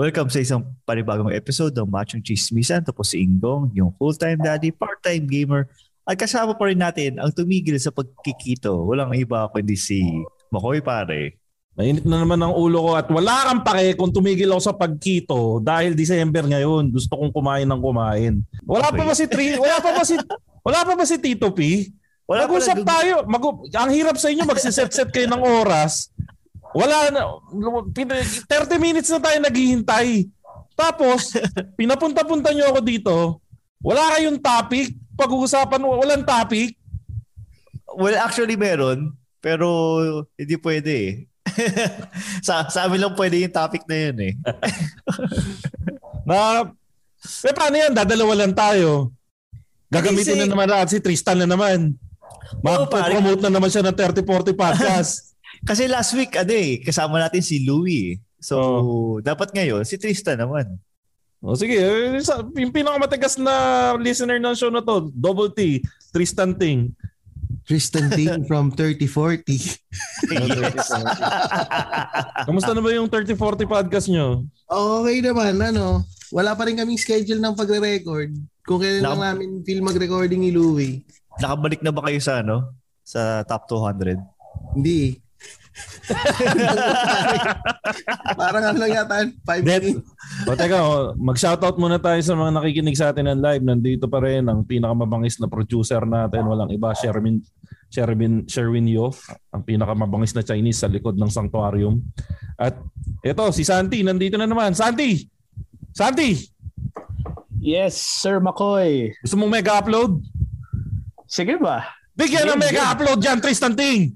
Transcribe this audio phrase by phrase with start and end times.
[0.00, 2.80] Welcome sa isang panibagong episode ng Machong Chismisan.
[2.80, 5.68] Ito po si Ingong, yung full-time daddy, part-time gamer.
[6.08, 8.72] At kasama pa rin natin ang tumigil sa pagkikito.
[8.88, 10.00] Walang iba kundi si
[10.48, 11.36] Makoy pare.
[11.76, 15.60] Mainit na naman ang ulo ko at wala kang pake kung tumigil ako sa pagkito
[15.60, 16.90] dahil December ngayon.
[16.90, 18.34] Gusto kong kumain ng kumain.
[18.64, 19.06] Wala pa Okay.
[19.06, 20.16] ba si Tri, wala pa ba si
[20.66, 21.92] wala pa ba si Tito P?
[22.24, 23.14] Wala pa Mag-usap tayo.
[23.26, 23.42] Mag
[23.74, 26.14] ang hirap sa inyo magsiset-set kayo ng oras.
[26.70, 28.46] Wala na 30
[28.78, 30.30] minutes na tayo naghihintay.
[30.78, 31.34] Tapos
[31.80, 33.14] pinapunta-punta niyo ako dito.
[33.82, 34.94] Wala kayong topic.
[35.18, 36.76] Pag-uusapan walang topic.
[37.96, 39.18] Well, actually meron.
[39.42, 39.66] Pero
[40.36, 41.12] hindi pwede eh.
[42.46, 44.34] sa, sa amin lang pwede yung topic na yun eh.
[46.28, 46.62] Na
[47.20, 47.92] eh paano yan?
[47.92, 49.12] Dadalawa lang tayo.
[49.90, 51.98] Gagamitin na naman natin si Tristan na naman.
[52.62, 55.29] Mag-promote na naman siya ng 30-40 podcast.
[55.60, 58.16] Kasi last week, ano eh, kasama natin si Louie.
[58.16, 58.20] eh.
[58.40, 58.56] So,
[59.20, 60.80] dapat ngayon, si Tristan naman.
[61.38, 62.20] o sige, eh,
[62.54, 63.52] yung pinakamatigas na
[63.96, 65.80] listener ng show na to, Double T,
[66.10, 66.92] Tristan Ting.
[67.62, 69.44] Tristan Ting from 3040.
[72.42, 73.36] Kamusta na ba yung 30-40
[73.66, 74.44] podcast nyo?
[74.66, 76.04] Okay naman, ano.
[76.30, 78.30] Wala pa rin kaming schedule ng pagre-record.
[78.62, 81.02] Kung kailan Nak- lang namin feel mag-recording ni Louie.
[81.38, 82.70] Nakabalik na ba kayo sa ano?
[83.02, 84.16] Sa top 200?
[84.76, 85.12] Hindi eh.
[88.36, 89.14] Parang ano lang yata,
[89.46, 90.06] 5 That- minutes.
[90.46, 93.62] O teka, o, mag-shoutout muna tayo sa mga nakikinig sa atin ng live.
[93.64, 96.46] Nandito pa rin ang pinakamabangis na producer natin.
[96.46, 97.42] Walang iba, Sherwin,
[97.90, 99.10] Sherwin, Sherwin Yo,
[99.50, 102.00] ang pinakamabangis na Chinese sa likod ng sanctuarium.
[102.56, 102.78] At
[103.20, 104.72] ito, si Santi, nandito na naman.
[104.72, 105.26] Santi!
[105.90, 106.38] Santi!
[107.60, 109.12] Yes, Sir McCoy.
[109.20, 110.24] Gusto mong mega-upload?
[111.28, 111.99] Sige ba?
[112.20, 114.12] Bigyan ng Game, mega-upload dyan, Tristan Ting!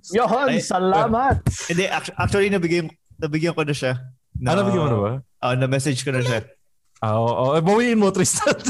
[0.53, 1.41] Ay, salamat.
[1.73, 3.97] Hindi, act- actually, nabigyan, nabigyan ko na siya.
[4.37, 5.13] Na, Ano bigyan mo na ba?
[5.41, 6.45] Ah, na-message ko na siya.
[7.01, 7.53] Ah, oo, oo.
[7.57, 8.53] Eh, bawiin mo, Tristan.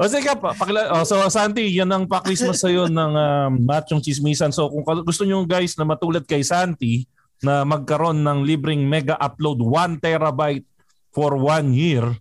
[0.00, 4.52] o sige, pa, pakila, oh, so Santi, yan ang pa-Christmas sa'yo ng um, Machong Chismisan.
[4.52, 7.04] So kung gusto nyo guys na matulad kay Santi
[7.44, 10.64] na magkaroon ng libreng mega upload 1 terabyte
[11.12, 12.16] for one year,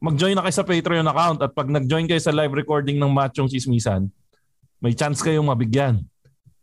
[0.00, 3.52] mag-join na kayo sa Patreon account at pag nag-join kayo sa live recording ng Machong
[3.52, 4.08] Chismisan,
[4.80, 6.00] may chance kayong mabigyan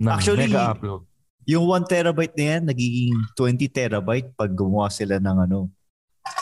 [0.02, 1.06] ng Actually, mega upload.
[1.48, 5.70] Yung 1 terabyte na yan, nagiging 20 terabyte pag gumawa sila ng ano,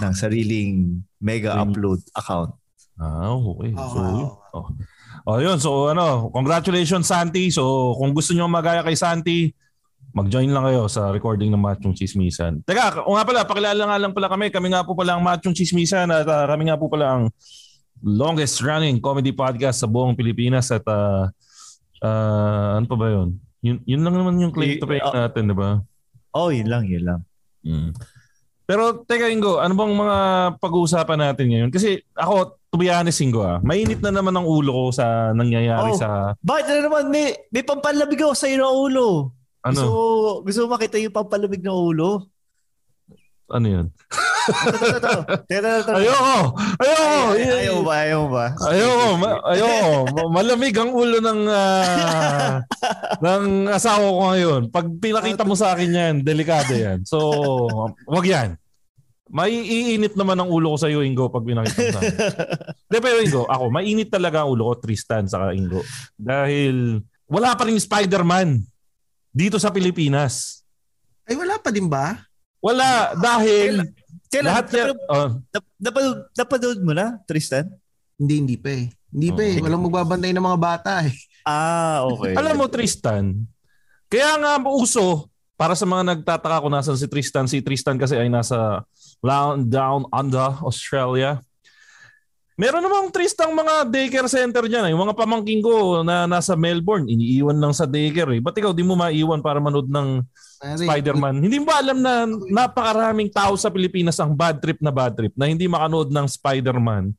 [0.02, 2.56] ng sariling mega upload account.
[2.96, 3.76] Ah, okay.
[3.76, 4.00] Oh, So,
[4.56, 4.68] oh.
[5.28, 5.60] oh, yun.
[5.60, 7.52] So, ano, congratulations, Santi.
[7.52, 9.52] So, kung gusto nyo magaya kay Santi,
[10.16, 12.64] mag-join lang kayo sa recording ng Machong Chismisan.
[12.64, 14.48] Teka, o nga pala, pakilala nga lang pala kami.
[14.48, 17.24] Kami nga po pala ang Machong Chismisan at ah, kami nga po pala ang
[18.00, 21.28] longest running comedy podcast sa buong Pilipinas at ah,
[22.00, 23.30] ah, ano pa ba yun?
[23.60, 25.28] Yun, yun lang naman yung claim to fame ah.
[25.28, 25.84] natin, di ba?
[26.32, 27.20] Oh, yun lang, yun lang.
[27.68, 27.92] Mm.
[28.66, 30.18] Pero teka Ingo, ano bang mga
[30.64, 31.70] pag-uusapan natin ngayon?
[31.76, 35.92] Kasi ako, to be honest Ingo ah, mainit na naman ang ulo ko sa nangyayari
[35.92, 36.00] Oh.
[36.00, 37.04] sa Bakit na naman?
[37.12, 39.35] May, may pampalamig ako sa ng ulo.
[39.66, 39.90] Ano, Gusto,
[40.46, 42.30] gusto mo makita yung pampalamig ng ulo?
[43.46, 43.90] ano ito.
[45.90, 46.38] Ayoko!
[46.78, 47.18] Ayoko!
[47.34, 47.94] Ay- Ayaw ba?
[47.98, 48.46] Ayaw ba?
[48.70, 49.94] Ayoko, ma- ayoko.
[50.14, 52.62] Ma- Malamig ang ulo ng ah,
[53.26, 54.62] ng asawa ko ngayon.
[54.70, 57.02] Pag pinakita mo sa akin yan, delikado yan.
[57.06, 57.18] So,
[58.06, 58.50] wag yan.
[59.26, 62.16] Maiinit naman ang ulo ko sa iyo, Ingo, pag pinakita mo sa akin.
[62.94, 65.82] De, pero Ingo, ako, mainit talaga ang ulo ko, Tristan, saka Ingo.
[66.14, 68.62] Dahil wala pa rin Spider-Man
[69.36, 70.64] dito sa Pilipinas.
[71.28, 72.24] Ay, wala pa din ba?
[72.64, 73.84] Wala, dahil
[74.32, 74.46] Kailan?
[74.48, 77.68] lahat yan, oh, Nap- napanood, napanood mo na, Tristan?
[78.16, 78.88] Hindi, hindi pa eh.
[79.12, 79.60] Hindi pa eh.
[79.60, 79.64] Oo.
[79.68, 81.14] Walang magbabantay ng mga bata eh.
[81.44, 82.32] Ah, okay.
[82.40, 83.44] Alam mo Tristan,
[84.08, 85.28] kaya nga uso
[85.60, 88.88] para sa mga nagtataka kung nasan si Tristan, si Tristan kasi ay nasa
[89.20, 91.44] down, down under Australia.
[92.56, 94.88] Meron namang Tristan mga daycare center dyan.
[94.88, 94.92] eh.
[94.96, 98.32] Yung mga pamangking ko na nasa Melbourne, iniiwan lang sa daycare.
[98.32, 98.40] Eh.
[98.40, 100.24] Ba't ikaw di mo maiwan para manood ng
[100.64, 101.44] Pare, Spider-Man?
[101.44, 105.36] Hindi mo ba alam na napakaraming tao sa Pilipinas ang bad trip na bad trip
[105.36, 107.12] na hindi makanood ng Spider-Man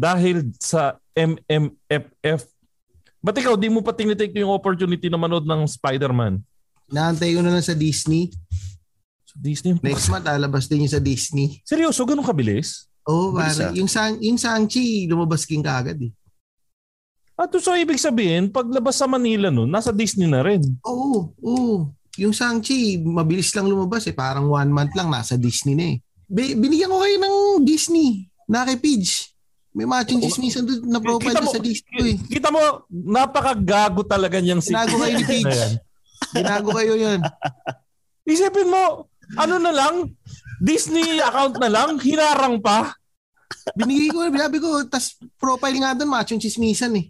[0.00, 2.48] dahil sa MMFF.
[3.20, 6.40] Ba't ikaw di mo pa tinitake yung opportunity na manood ng Spider-Man?
[6.88, 8.32] Naantay ko na lang sa Disney.
[9.28, 9.76] Sa Disney?
[9.84, 11.60] Next month, alabas din yung sa Disney.
[11.68, 12.89] Seryoso, ganun kabilis?
[13.08, 13.70] Oo, oh, pare.
[13.70, 13.72] ah.
[13.72, 16.12] Yung, sang, yung Shang-Chi, lumabas king kagad eh.
[17.40, 20.60] At so ibig sabihin, paglabas sa Manila nun, nasa Disney na rin.
[20.84, 21.88] Oo, oo.
[22.20, 24.12] Yung Shang-Chi, mabilis lang lumabas eh.
[24.12, 25.96] Parang one month lang, nasa Disney na eh.
[26.28, 29.32] Bi- binigyan ko kayo ng Disney na kay Pidge.
[29.70, 32.16] May matching chismisan doon na profile Kita mo- sa Disney ko eh.
[32.28, 32.60] Kita mo,
[32.90, 35.62] napakagago talaga niyang si Ginago kayo ni Pidge.
[36.36, 37.20] Ginago kayo yan.
[38.28, 39.08] Isipin mo,
[39.38, 39.94] ano na lang,
[40.60, 42.92] Disney account na lang, hinarang pa.
[43.74, 47.08] Binigay ko, binabi ko, tas profile nga doon, matching chismisan eh.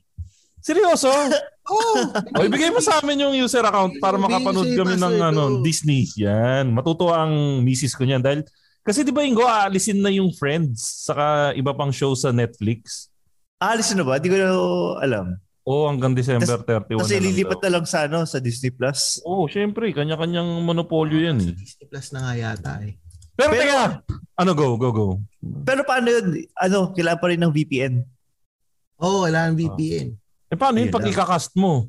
[0.62, 1.10] Seryoso?
[1.70, 1.94] Oo.
[2.34, 5.42] O ibigay mo sa amin yung user account para makapanood kami ng ano.
[5.62, 6.08] Disney.
[6.18, 6.70] Yan.
[6.74, 8.40] Matutuwa ang misis ko niyan dahil
[8.80, 13.06] kasi di ba Ingo, aalisin na yung Friends saka iba pang show sa Netflix.
[13.60, 14.16] Alis na ba?
[14.16, 14.50] Di ko na
[15.04, 15.26] alam.
[15.68, 17.64] Oo, hanggang December 31 Kasi na lang lilipat daw.
[17.68, 19.20] na lang sa, ano, sa Disney Plus.
[19.28, 19.92] Oo, syempre.
[19.92, 21.52] Kanya-kanyang monopolyo yan eh.
[21.54, 22.96] Disney Plus na nga yata eh.
[23.40, 23.82] Pero, Pero- teka,
[24.36, 25.06] ano go, go, go.
[25.64, 26.44] Pero paano yun?
[26.60, 27.94] Ano, kailangan pa rin ng VPN.
[29.00, 30.08] Oo, oh, kailangan VPN.
[30.52, 31.88] Eh paano yun pag ikakast mo?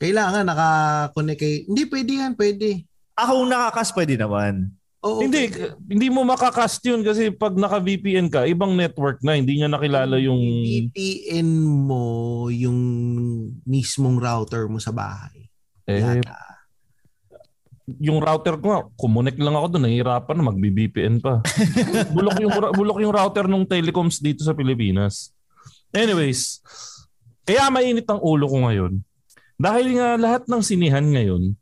[0.00, 1.54] Kailangan naka-connect kay...
[1.68, 2.68] Hindi, pwede yan, pwede.
[3.14, 4.72] Ako kung nakakas, pwede naman.
[5.04, 5.76] Oo, hindi, pwede.
[5.84, 10.40] hindi mo makakast yun kasi pag naka-VPN ka, ibang network na, hindi niya nakilala yung...
[10.40, 11.48] VPN
[11.84, 12.04] mo
[12.48, 12.80] yung
[13.68, 15.52] mismong router mo sa bahay.
[15.84, 16.53] Eh, Yata.
[17.84, 21.44] Yung router ko kumunik lang ako doon, nahihirapan na mag-VPN pa.
[22.16, 25.36] bulok yung bulok yung router ng telecoms dito sa Pilipinas.
[25.92, 26.64] Anyways,
[27.44, 29.04] kaya mainit ang ulo ko ngayon.
[29.54, 31.54] Dahil nga lahat ng sinihan ngayon,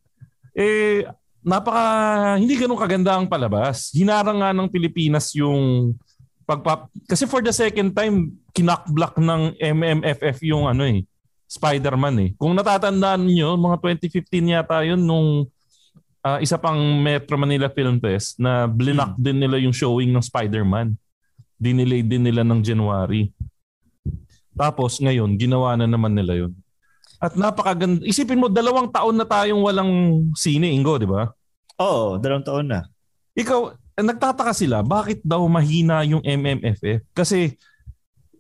[0.57, 1.05] eh,
[1.43, 1.85] napaka,
[2.39, 3.91] hindi ganun kaganda ang palabas.
[3.93, 5.93] Hinarang nga ng Pilipinas yung
[6.49, 6.89] pagpap...
[7.05, 11.05] Kasi for the second time, kinakblock ng MMFF yung ano eh,
[11.51, 12.31] Spider-Man eh.
[12.41, 15.51] Kung natatandaan niyo, mga 2015 yata yun nung
[16.23, 20.95] ah, isa pang Metro Manila Film Fest na blinak din nila yung showing ng Spider-Man.
[21.59, 23.31] Dinelay din nila ng January.
[24.55, 26.53] Tapos ngayon, ginawa na naman nila yun.
[27.23, 28.03] At napakaganda.
[28.03, 29.91] Isipin mo, dalawang taon na tayong walang
[30.35, 31.31] sine, Ingo, di ba?
[31.79, 32.83] Oo, dalawang taon na.
[33.39, 33.61] Ikaw,
[33.95, 37.07] eh, nagtataka sila, bakit daw mahina yung MMFF?
[37.15, 37.55] Kasi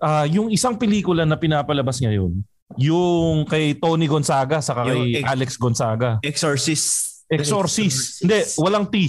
[0.02, 2.42] ah, yung isang pelikula na pinapalabas ngayon,
[2.80, 6.10] yung kay Tony Gonzaga Yung kay ex- Alex Gonzaga.
[6.24, 7.11] Exorcist.
[7.32, 8.20] Exorcist.
[8.20, 9.08] Hindi, walang T.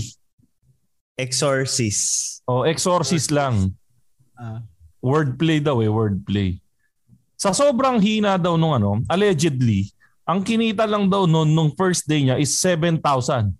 [1.19, 2.39] Exorcist.
[2.47, 3.75] O, Exorcist lang.
[4.39, 4.63] Ah.
[5.03, 6.57] Wordplay daw eh, wordplay.
[7.35, 9.91] Sa sobrang hina daw nung ano, allegedly,
[10.23, 13.51] ang kinita lang daw noon nung first day niya is 7,000.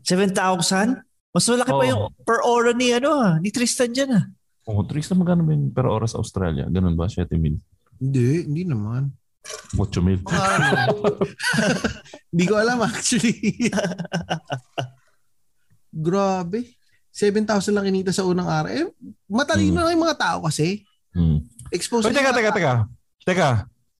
[0.00, 1.04] 7,000?
[1.36, 1.90] Mas malaki pa Oo.
[1.92, 4.16] yung per hora ni, ano, ah, ni Tristan dyan.
[4.16, 4.24] Ah.
[4.66, 6.66] Oh, Tris na magkano ba yun per oras sa Australia?
[6.66, 7.06] Ganun ba?
[7.06, 7.60] 7 mil?
[8.00, 9.12] Hindi, hindi naman.
[9.76, 10.20] 8 mil?
[12.32, 13.70] Hindi ko alam actually.
[15.92, 16.76] Grabe.
[17.12, 18.68] 7,000 lang kinita sa unang araw.
[18.68, 18.84] Eh,
[19.24, 19.88] matalino Hmm.
[19.88, 20.84] lang yung mga tao kasi.
[21.16, 21.40] Hmm.
[21.72, 22.72] Exposed teka, teka, teka.
[23.24, 23.50] Teka.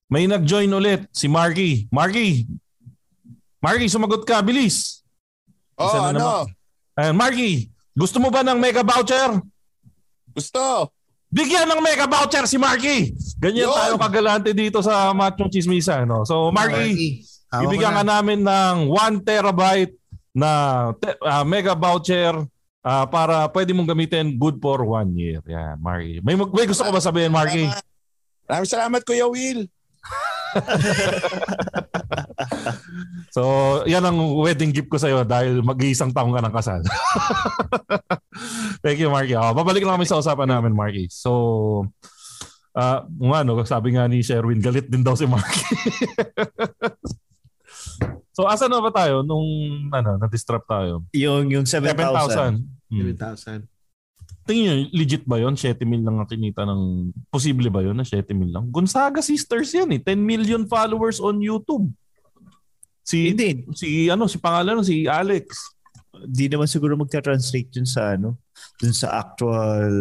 [0.07, 1.09] May nag-join ulit.
[1.11, 1.89] Si Marky.
[1.89, 2.45] Marky.
[3.59, 4.39] Marky, sumagot ka.
[4.39, 5.01] Bilis.
[5.75, 6.29] Oh, Isa na ano?
[6.95, 7.67] Ayan, Marky.
[7.91, 9.41] Gusto mo ba ng mega voucher?
[10.31, 10.93] Gusto.
[11.27, 13.11] Bigyan ng mega voucher si Marky.
[13.37, 13.75] Ganyan Yun.
[13.75, 16.07] tayo kagalante dito sa Machong Chismisa.
[16.07, 16.23] No?
[16.23, 17.19] So, Marky,
[17.51, 18.19] Hawak ko ibigyan ka na.
[18.19, 19.95] namin ng 1 terabyte
[20.31, 20.49] na
[20.95, 22.31] te- ah, mega voucher
[22.79, 25.43] ah, para pwede mong gamitin good for one year.
[25.43, 26.23] Yan, Marky.
[26.23, 27.67] May, mag- may gusto ko ba sabihin, Marky?
[28.47, 29.67] Maraming salamat, Kuya Will.
[33.35, 33.41] So,
[33.85, 36.81] yan ang wedding gift ko sa'yo dahil mag-iisang taong ka ng kasal.
[38.83, 39.37] Thank you, Marky.
[39.37, 41.05] Oh, babalik lang kami sa usapan namin, Marky.
[41.11, 41.85] So,
[42.73, 45.61] uh, ano, sabi nga ni Sherwin, galit din daw si Marky.
[48.35, 49.45] so, asa na ba tayo nung
[49.91, 51.05] ano, na-distrap tayo?
[51.13, 51.93] Yung, yung 7,000.
[51.93, 52.65] 7,000.
[52.89, 53.13] Hmm.
[53.13, 53.76] 7,000.
[54.47, 57.11] Tingin nyo, legit ba yon 7 mil lang ang kinita ng...
[57.27, 58.71] Posible ba yon na 7 mil lang?
[58.71, 59.99] Gonzaga Sisters yan eh.
[59.99, 61.91] 10 million followers on YouTube.
[63.03, 63.67] Si, Hindi.
[63.75, 65.75] si ano, si pangalan, si Alex.
[66.23, 68.39] Di naman siguro magta-translate yun sa ano,
[68.79, 69.91] dun sa actual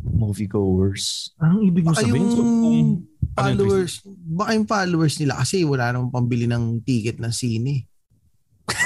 [0.00, 1.32] moviegoers.
[1.40, 2.24] Anong ibig mo sabihin?
[2.24, 7.32] yung So, kung- followers, baka yung followers nila kasi wala namang pambili ng ticket ng
[7.32, 7.88] sine.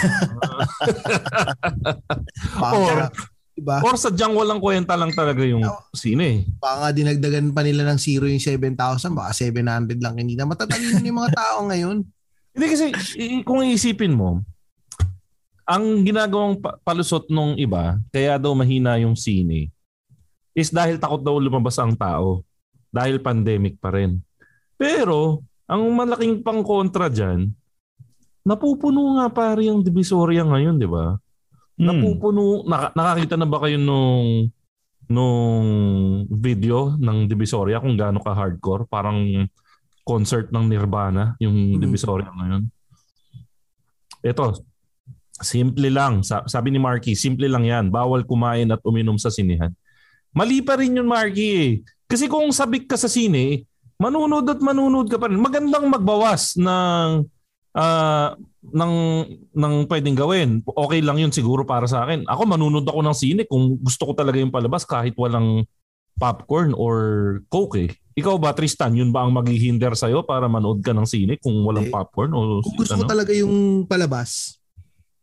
[2.56, 3.10] Baka,
[3.54, 3.78] diba?
[3.86, 5.62] Or sadyang walang kwenta lang talaga yung
[5.94, 6.46] sine.
[6.58, 10.42] Baka nga dinagdagan pa nila ng zero yung 7,000, baka 700 lang kinita.
[10.42, 11.96] Matatalino yung mga tao ngayon.
[12.54, 12.86] Hindi kasi
[13.46, 14.42] kung iisipin mo,
[15.64, 19.72] ang ginagawang pa- palusot nung iba, kaya daw mahina yung sine,
[20.54, 22.44] is dahil takot daw lumabas ang tao.
[22.94, 24.22] Dahil pandemic pa rin.
[24.78, 27.50] Pero, ang malaking pang kontra dyan,
[28.46, 31.18] napupuno nga pare yung Divisoria ngayon, di ba?
[31.74, 31.86] Hmm.
[31.90, 34.50] Napupuno, naka- nakakita na ba kayo nung
[35.04, 35.68] nung
[36.32, 38.86] video ng Divisoria kung gaano ka hardcore?
[38.88, 39.20] Parang
[40.00, 41.80] concert ng Nirvana yung Mhm.
[41.80, 42.62] Divisoria ngayon.
[44.22, 44.64] Ito,
[45.36, 46.24] simple lang.
[46.24, 47.90] Sa- Sabi ni Marky, simple lang yan.
[47.90, 49.74] Bawal kumain at uminom sa sinihan.
[50.32, 51.48] Mali pa rin yun, Marky.
[51.52, 51.68] eh.
[52.04, 53.66] Kasi kung sabik ka sa sine,
[53.96, 55.38] manunod at manunod ka pa rin.
[55.38, 57.28] Magandang magbawas ng
[57.74, 58.32] ah,
[58.64, 58.94] ng
[59.52, 60.50] ng pwedeng gawin.
[60.64, 62.24] Okay lang yun siguro para sa akin.
[62.24, 65.66] Ako manunod ako ng sine kung gusto ko talaga yung palabas kahit walang
[66.16, 66.96] popcorn or
[67.50, 67.90] coke eh.
[68.14, 71.90] Ikaw ba Tristan, yun ba ang maghihinder sa'yo para manood ka ng sine kung walang
[71.90, 71.94] Hindi.
[71.98, 73.10] popcorn o Kung gusto ko ano?
[73.10, 74.54] talaga yung palabas,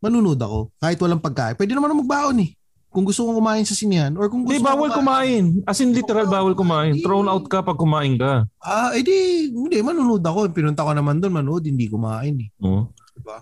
[0.04, 0.68] manunod ako.
[0.76, 1.56] Kahit walang pagkain.
[1.56, 2.50] Pwede naman ako magbaon eh.
[2.92, 5.64] Kung gusto kong kumain sa sinihan or kung gusto ko bawal kumain.
[5.64, 7.00] As in literal bawal kumain.
[7.00, 8.44] Thrown out ka pag kumain ka.
[8.60, 10.52] Ah, edi, hindi, manunod ako.
[10.52, 12.48] Pinunta ko naman doon, manood, hindi kumain eh.
[12.60, 12.92] Oh.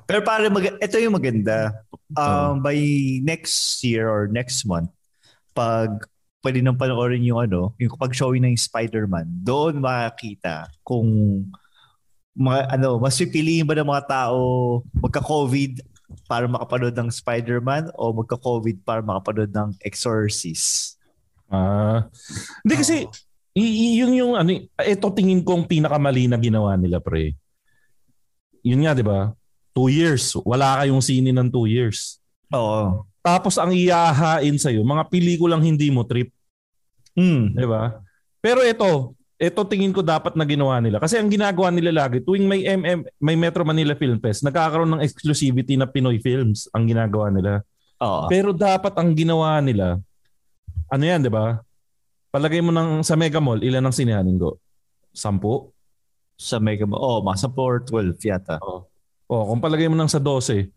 [0.07, 1.75] Pero pare, mag- ito yung maganda.
[2.15, 2.79] Um, By
[3.27, 4.95] next year or next month,
[5.51, 5.99] pag
[6.41, 11.07] pwede nang panoorin yung ano, yung pag showing ng Spider-Man, doon makakita kung
[12.39, 14.41] mga, ano, mas pipiliin ba ng mga tao
[14.95, 15.85] magka-COVID
[16.27, 20.97] para makapanood ng Spider-Man o magka-COVID para makapanood ng Exorcist?
[21.51, 22.07] Ah.
[22.63, 22.97] Hindi kasi
[23.55, 27.35] i- i- yun yung ano, ito tingin kong pinakamali na ginawa nila pre.
[28.63, 29.35] Yun nga 'di ba?
[29.75, 30.35] Two years.
[30.43, 32.19] Wala kayong sine ng two years.
[32.55, 33.07] Oo.
[33.21, 36.31] Tapos ang iyahain sa mga pelikulang hindi mo trip,
[37.19, 37.53] Hmm.
[37.53, 37.99] 'di ba?
[38.41, 41.01] Pero ito, ito tingin ko dapat na ginawa nila.
[41.01, 45.01] Kasi ang ginagawa nila lagi tuwing may MM, may Metro Manila Film Fest, nagkakaroon ng
[45.01, 47.65] exclusivity na Pinoy films ang ginagawa nila.
[48.05, 48.29] Oo.
[48.29, 49.97] Pero dapat ang ginawa nila,
[50.93, 51.57] ano yan, di ba?
[52.29, 54.61] Palagay mo ng, sa Mega Mall, ilan ang sinihanin ko?
[55.17, 55.73] Sampu?
[56.37, 57.01] Sa Mega Mall.
[57.01, 58.61] Oh, mga 10 or 12 yata.
[58.61, 58.85] O,
[59.49, 60.69] kung palagay mo ng sa 12,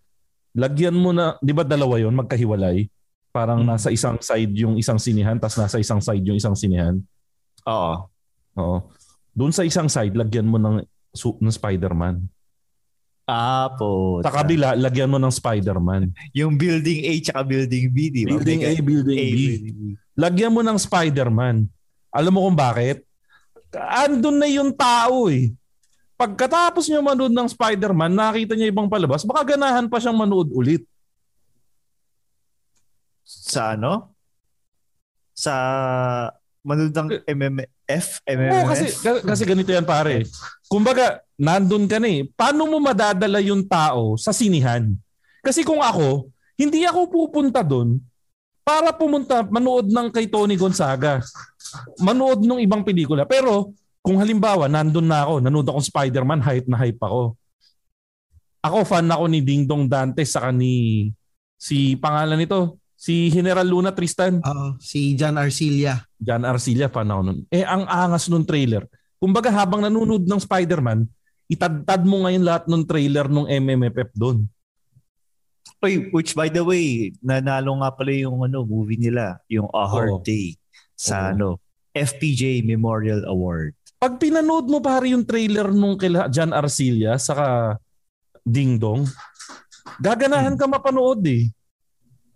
[0.55, 2.87] lagyan mo na, di ba dalawa yon magkahiwalay?
[3.35, 3.75] Parang Hmm.
[3.75, 6.95] nasa isang side yung isang sinihan, tapos nasa isang side yung isang sinihan.
[7.67, 8.07] Oo.
[8.57, 8.77] Oo.
[9.33, 12.21] Doon sa isang side, lagyan mo ng, su- ng Spider-Man.
[13.23, 14.19] Ah, po.
[14.19, 16.11] Sa kabila, lagyan mo ng Spider-Man.
[16.35, 18.35] Yung building A tsaka building B, di ba?
[18.35, 19.37] Building A, building A, B.
[19.39, 19.83] building B.
[20.19, 21.65] lagyan mo ng Spider-Man.
[22.13, 23.07] Alam mo kung bakit?
[23.73, 25.55] Andun na yung tao eh.
[26.13, 30.85] Pagkatapos niya manood ng Spider-Man, nakita niya ibang palabas, baka ganahan pa siyang manood ulit.
[33.23, 34.13] Sa ano?
[35.33, 35.53] Sa
[36.61, 37.71] manood ng MMF?
[38.25, 38.53] MMF?
[38.53, 40.23] Oo, kasi, ka- kasi ganito yan pare.
[40.65, 42.25] Kumbaga, nandun ka na eh.
[42.33, 44.89] Paano mo madadala yung tao sa sinihan?
[45.43, 47.99] Kasi kung ako, hindi ako pupunta doon
[48.63, 51.19] para pumunta, manood ng kay Tony Gonzaga.
[51.99, 53.27] Manood ng ibang pelikula.
[53.27, 57.35] Pero kung halimbawa, nandun na ako, nanood akong Spider-Man, hype na hype ako.
[58.63, 61.11] Ako, fan ako ni Ding Dong Dante saka ni
[61.59, 64.39] si pangalan nito, si General Luna Tristan.
[64.39, 65.99] Oo, si John Arcilla.
[66.23, 67.39] John Arcilla fan ako nun.
[67.51, 68.87] Eh, ang angas nung trailer.
[69.19, 71.05] Kumbaga habang nanonood ng Spider-Man,
[71.51, 74.47] itadtad mo ngayon lahat ng trailer ng MMFF doon.
[75.83, 79.91] Oy, which by the way, nanalo nga pala yung ano, movie nila, yung A Oo.
[79.91, 80.55] Hard Day
[80.95, 81.31] sa Oo.
[81.35, 81.47] ano,
[81.91, 83.75] FPJ Memorial Award.
[83.99, 87.79] Pag pinanood mo pare yung trailer nung kila John Arcilla saka
[88.43, 89.07] Ding Dong,
[90.03, 91.47] gaganahan ka mapanood eh.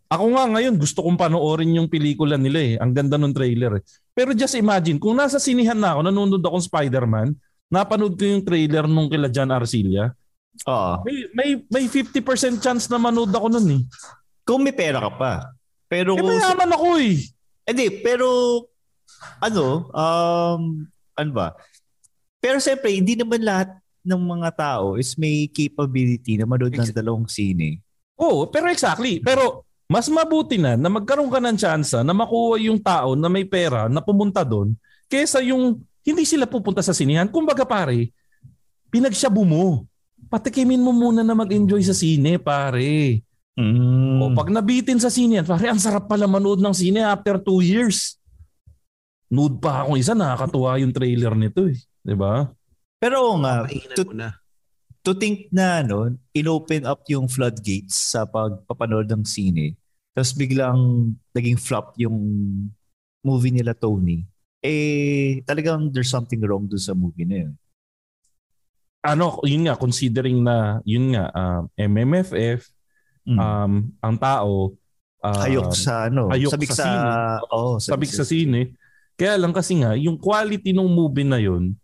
[0.08, 2.74] Ako nga ngayon gusto kong panoorin yung pelikula nila eh.
[2.80, 3.84] Ang ganda ng trailer eh.
[4.16, 7.36] Pero just imagine, kung nasa sinihan na ako, nanonood akong Spider-Man,
[7.68, 10.16] napanood ko yung trailer nung kila John Arcilla,
[10.64, 11.04] Oo.
[11.04, 13.82] may, may, may 50% chance na manood ako nun eh.
[14.48, 15.34] Kung may pera ka pa.
[15.92, 17.20] Pero Eh, mayaman ako eh.
[17.68, 18.28] Hindi, pero
[19.44, 20.88] ano, um,
[21.20, 21.52] ano ba?
[22.40, 23.76] Pero siyempre, hindi naman lahat
[24.08, 27.84] ng mga tao is may capability na manood ng dalawang sine.
[28.16, 29.20] Oo, pero exactly.
[29.20, 33.48] Pero mas mabuti na na magkaroon ka ng tsansa na makuha yung tao na may
[33.48, 34.75] pera na pumunta doon
[35.08, 37.27] kesa yung hindi sila pupunta sa sinihan.
[37.27, 38.15] Kumbaga pare,
[38.88, 39.84] pinagsyabu mo.
[40.32, 43.24] Patikimin mo muna na mag-enjoy sa sine, pare.
[43.60, 44.20] Mm.
[44.24, 48.15] O pag nabitin sa sine, pare, ang sarap pala manood ng sine after two years.
[49.27, 51.75] Nude pa ako isa, nakakatuwa yung trailer nito eh.
[51.75, 52.48] 'Di ba?
[52.96, 54.32] Pero oo nga, to, na.
[55.08, 59.80] To think na ano, inopen up yung floodgates sa pagpapanood ng sine.
[60.12, 62.20] Tapos biglang naging flop yung
[63.24, 64.28] movie nila Tony.
[64.60, 67.54] Eh, talagang there's something wrong dun sa movie na yun.
[69.08, 72.68] Ano, yun nga, considering na, yun nga, um, MMFF,
[73.28, 73.40] Mm.
[73.44, 74.72] um, ang tao,
[75.20, 77.10] uh, hayok sa ano, hayok sabik sa sa, sine.
[77.52, 78.72] oh, sabik sa sine.
[79.20, 81.76] Kaya lang kasi nga, yung quality ng movie na yun,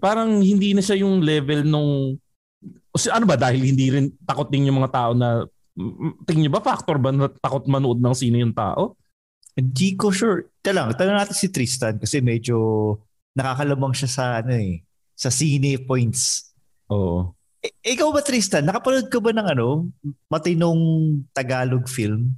[0.00, 2.16] parang hindi na siya yung level nung
[2.92, 5.44] o si- ano ba dahil hindi rin takot din yung mga tao na
[6.28, 8.96] tingin niyo ba factor ba na takot manood ng sine yung tao?
[9.52, 10.48] Hindi ko sure.
[10.60, 12.56] Ito lang, tanong natin si Tristan kasi medyo
[13.36, 14.84] nakakalamang siya sa ano eh,
[15.16, 16.52] sa cine points.
[16.92, 17.32] Oo.
[17.60, 19.88] E- ikaw ba Tristan, nakapanood ka ba ng ano,
[20.28, 20.80] matinong
[21.32, 22.32] Tagalog film?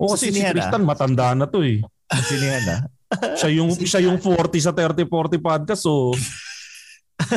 [0.00, 1.80] O kasi si sinehan, Tristan matanda na to eh.
[2.08, 2.80] Sa sinehan ah?
[3.36, 6.12] Siya yung siya yung 40 sa 30 40 podcast so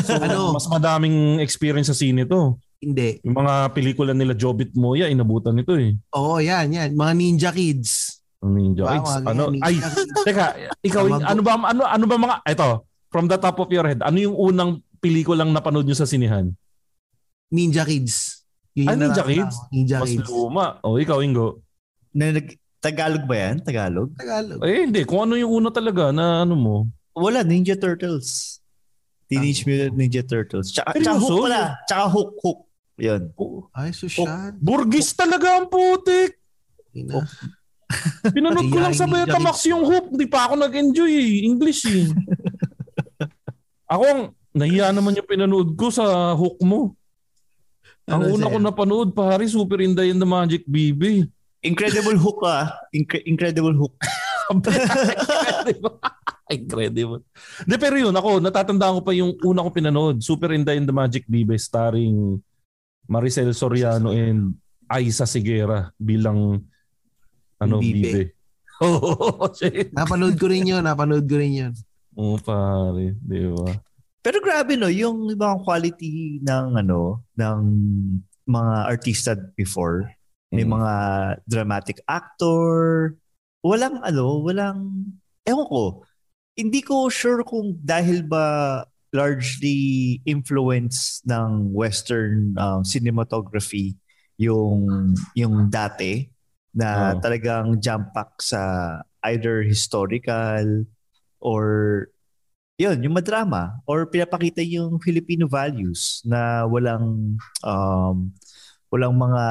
[0.01, 0.51] so Ano?
[0.51, 2.55] mas madaming experience sa sine to.
[2.75, 3.17] Hindi.
[3.21, 5.95] Yung mga pelikula nila Jobit Moya inabutan nito eh.
[6.11, 6.89] Oo, yan, yan.
[6.91, 8.19] Mga Ninja Kids.
[8.41, 9.11] Ninja Wow, Kids.
[9.25, 9.95] Ano Ninja ay Kids.
[10.21, 10.45] teka,
[10.81, 12.69] ikaw ano ba ano ano ba mga ito
[13.09, 16.51] from the top of your head, ano yung unang pelikulang napanood nyo sa sinihan?
[17.47, 18.43] Ninja Kids.
[18.75, 19.55] Ah, Yun yung Ninja Kids?
[19.71, 20.27] Ninja Mas Kids.
[20.27, 20.77] luma.
[20.81, 21.63] O ikaw, Ingo.
[22.11, 22.47] Na nag,
[22.85, 23.55] Tagalog ba yan?
[23.65, 24.13] Tagalog?
[24.13, 24.61] Tagalog.
[24.61, 26.75] Eh hindi, kung ano yung una talaga na ano mo.
[27.17, 28.61] Wala, Ninja Turtles.
[29.25, 30.69] Teenage Mutant Ninja Turtles.
[30.69, 31.17] Tsaka, tsaka?
[31.17, 31.63] Hook pala.
[31.89, 32.59] Tsaka Hook, Hook.
[33.01, 33.21] Yun.
[33.73, 34.53] Ay, susyad.
[34.61, 36.37] Burgis talaga ang putik.
[36.93, 37.25] Ina.
[38.35, 40.13] Pinanood ko lang sa Betamax yung hook.
[40.13, 41.31] Hindi pa ako nag-enjoy eh.
[41.45, 42.05] English eh.
[43.93, 44.21] ako ang
[44.55, 46.93] nahiya naman yung pinanood ko sa hook mo.
[48.05, 51.25] Ang Ano una ko napanood, pare, Super Inday and the Magic Baby.
[51.65, 52.69] Incredible Hook ah.
[52.93, 53.97] Incre- Incredible Hook.
[54.53, 55.97] Incredible.
[56.55, 57.21] Incredible.
[57.65, 60.93] De, pero yun, ako, natatandaan ko pa yung una ko pinanood, Super Inday and the
[60.93, 62.37] Magic Baby starring
[63.09, 64.53] Maricel Soriano and
[64.85, 66.61] Aiza Sigera bilang
[67.57, 67.97] ano, Bibe.
[67.97, 68.23] Bibe.
[68.85, 69.89] Oo, shit.
[69.95, 70.83] Napanood ko rin yun.
[70.85, 71.73] Napanood ko rin yun.
[72.13, 73.15] Oo, pare.
[73.17, 73.73] Di ba?
[74.25, 77.57] Pero grabe no, yung ibang quality ng ano, ng
[78.45, 80.09] mga artista before.
[80.55, 80.73] May Mm.
[80.79, 80.93] mga
[81.43, 83.13] dramatic actor.
[83.59, 85.11] Walang ano, walang,
[85.43, 85.83] ewan ko,
[86.55, 93.95] hindi ko sure kung dahil ba largely influence ng Western um, cinematography
[94.35, 96.27] yung yung dati
[96.75, 97.23] na Oo.
[97.23, 98.59] talagang jump pack sa
[99.31, 100.83] either historical
[101.39, 101.63] or
[102.75, 108.35] yun, yung madrama or pinapakita yung Filipino values na walang um,
[108.89, 109.43] walang mga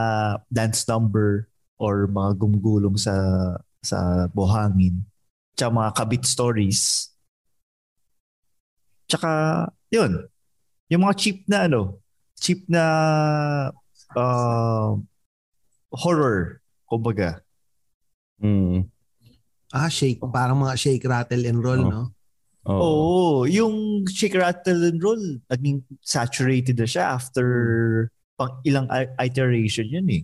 [0.48, 3.14] dance number or mga gumgulong sa
[3.84, 5.04] sa buhangin.
[5.54, 7.12] Tsaka mga kabit stories.
[9.06, 9.30] Tsaka,
[9.92, 10.26] yun.
[10.88, 12.00] Yung mga cheap na ano,
[12.40, 12.84] cheap na
[14.16, 14.96] uh,
[15.92, 17.44] horror, kumbaga.
[18.40, 18.88] Mm.
[19.70, 20.22] Ah, shake.
[20.32, 21.90] Parang mga shake, rattle, and roll, Oh.
[21.90, 22.02] no?
[22.64, 22.80] Oo.
[22.80, 25.20] Oo, yung Shake Rattle and Roll,
[25.52, 27.44] naging saturated na siya after
[28.34, 28.86] pang ilang
[29.18, 30.22] iteration yun eh.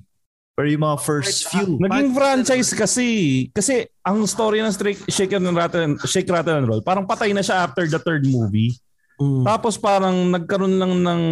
[0.55, 3.09] Pero yung mga first few, Naging franchise kasi.
[3.49, 7.41] Kasi ang story ng Strike, Shake, and Rattle, Shake, Rattle and Roll, parang patay na
[7.41, 8.77] siya after the third movie.
[9.17, 9.49] Mm.
[9.49, 11.23] Tapos parang nagkaroon lang ng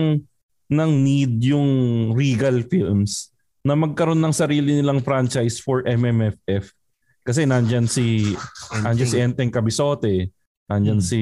[0.69, 1.69] ng need yung
[2.17, 3.29] Regal Films
[3.61, 6.73] na magkaroon ng sarili nilang franchise for MMFF.
[7.21, 8.33] Kasi nandyan si
[8.81, 10.33] nandyan si Enteng Cabisote,
[10.65, 11.09] nandyan Hmm.
[11.09, 11.21] si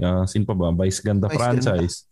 [0.00, 0.72] uh, sin pa ba?
[0.72, 2.07] Vice Ganda Vice franchise.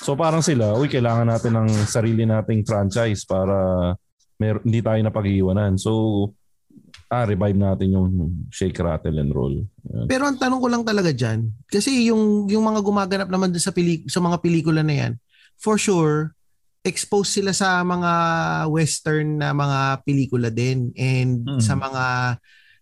[0.00, 3.92] So parang sila, uy, kailangan natin ng sarili nating franchise para
[4.40, 5.76] mer- hindi tayo napag-iwanan.
[5.76, 6.32] So
[7.12, 8.08] ah, revive natin yung
[8.48, 9.68] Shake, Rattle and Roll.
[9.92, 10.08] Yan.
[10.08, 14.08] Pero ang tanong ko lang talaga dyan, kasi yung, yung mga gumaganap naman sa, peli,
[14.08, 15.12] sa mga pelikula na yan,
[15.60, 16.32] for sure,
[16.82, 18.10] exposed sila sa mga
[18.72, 21.60] western na mga pelikula din and Mm.
[21.62, 22.04] sa mga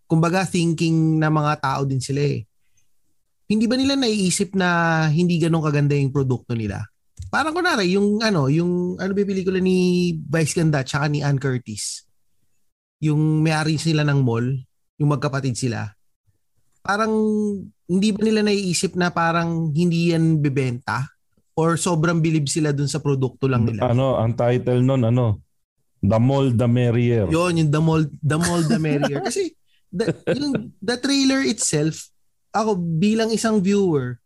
[0.08, 2.46] kumbaga thinking na mga tao din sila eh.
[3.50, 6.86] Hindi ba nila naiisip na hindi ganun kaganda yung produkto nila?
[7.30, 12.02] Parang kunwari, yung ano, yung ano ba pelikula ni Vice Ganda tsaka ni Ann Curtis.
[12.98, 14.44] Yung may-ari sila ng mall,
[14.98, 15.94] yung magkapatid sila.
[16.82, 17.14] Parang
[17.86, 21.06] hindi ba nila naiisip na parang hindi yan bebenta?
[21.54, 23.94] Or sobrang bilib sila dun sa produkto lang nila?
[23.94, 25.42] Ano, ang title nun, ano?
[26.00, 27.26] The Mall, The Merrier.
[27.28, 29.20] Yun, yung the more, the more the merrier.
[29.28, 29.52] Kasi
[29.92, 32.08] the, yung, the trailer itself,
[32.54, 34.16] ako bilang isang viewer,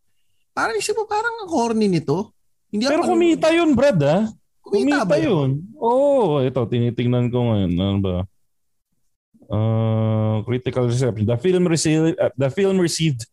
[0.55, 2.34] parang isip mo parang ang corny nito.
[2.75, 4.27] Hindi Pero ako- kumita yun, Brad, ah.
[4.59, 5.63] Kumita, Kumita, ba yun?
[5.79, 7.73] Oo, oh, ito, tinitingnan ko ngayon.
[7.79, 8.17] Ano ba?
[9.47, 11.23] Uh, critical reception.
[11.29, 13.29] The film received uh, the film received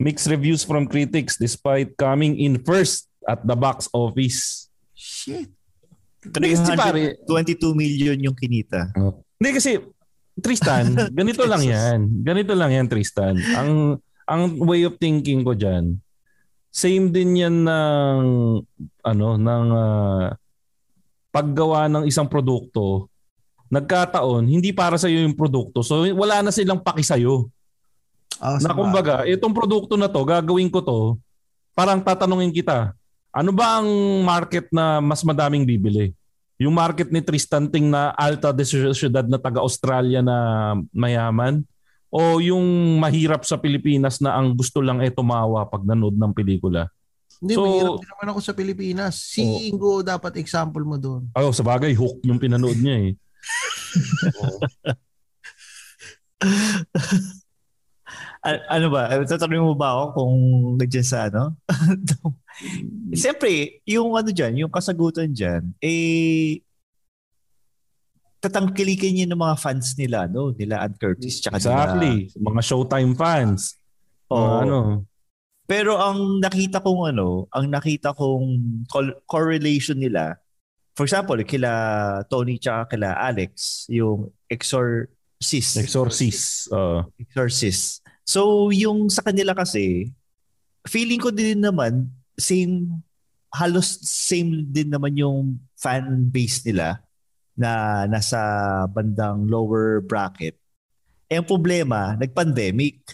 [0.00, 4.72] mixed reviews from critics despite coming in first at the box office.
[4.96, 5.52] Shit.
[6.20, 8.88] Kasi pare, 22 million yung kinita.
[9.36, 9.80] Hindi kasi
[10.40, 12.24] Tristan, ganito lang 'yan.
[12.24, 13.36] Ganito lang 'yan Tristan.
[13.52, 16.00] Ang ang way of thinking ko diyan.
[16.70, 18.22] Same din 'yan ng
[19.02, 20.26] ano ng ah,
[21.34, 23.10] paggawa ng isang produkto.
[23.70, 25.82] Nagkataon, hindi para sa iyo yung produkto.
[25.86, 27.50] So wala na silang paki sa iyo.
[28.40, 31.00] Oh, Na kumbaga, itong produkto na to, gagawin ko to,
[31.76, 32.96] parang tatanungin kita,
[33.30, 33.88] ano ba ang
[34.24, 36.16] market na mas madaming bibili?
[36.60, 40.36] Yung market ni Tristan Ting na alta de ciudad na taga-Australia na
[40.92, 41.64] mayaman?
[42.10, 42.62] O yung
[42.98, 46.90] mahirap sa Pilipinas na ang gusto lang ay tumawa pag nanood ng pelikula?
[47.38, 49.14] Hindi, So- mahirap din naman ako sa Pilipinas.
[49.16, 49.62] Si Oh.
[49.62, 51.30] Ingo dapat example mo doon.
[51.32, 53.12] Oh, sa bagay, hook yung pinanood niya eh.
[58.40, 59.12] A- ano ba?
[59.22, 60.34] Tatanungin mo ba ako kung
[60.80, 61.54] nandiyan sa ano?
[63.12, 66.64] Siyempre, yung ano dyan, yung kasagutan dyan, eh,
[68.40, 70.56] tatangkilikin niya ng mga fans nila, no?
[70.56, 71.44] Nila Ann Curtis.
[71.44, 72.32] Tsaka Exactly.
[72.40, 73.76] Mga Showtime fans.
[73.76, 74.40] Nila, Oo.
[74.40, 74.78] Mga ano.
[75.70, 78.58] Pero ang nakita kong ano, ang nakita kong
[79.28, 80.34] correlation nila,
[80.98, 81.70] for example, kila
[82.26, 85.78] Tony tsaka kila Alex, yung exorcist.
[85.78, 86.66] Exorcist.
[86.74, 88.02] Uh, exorcist.
[88.26, 90.10] So, yung sa kanila kasi,
[90.90, 92.90] feeling ko din naman, same,
[93.54, 96.98] halos same din naman yung fan base nila
[97.60, 98.40] na nasa
[98.88, 100.56] bandang lower bracket.
[101.28, 103.04] Eh, ang problema, nag-pandemic.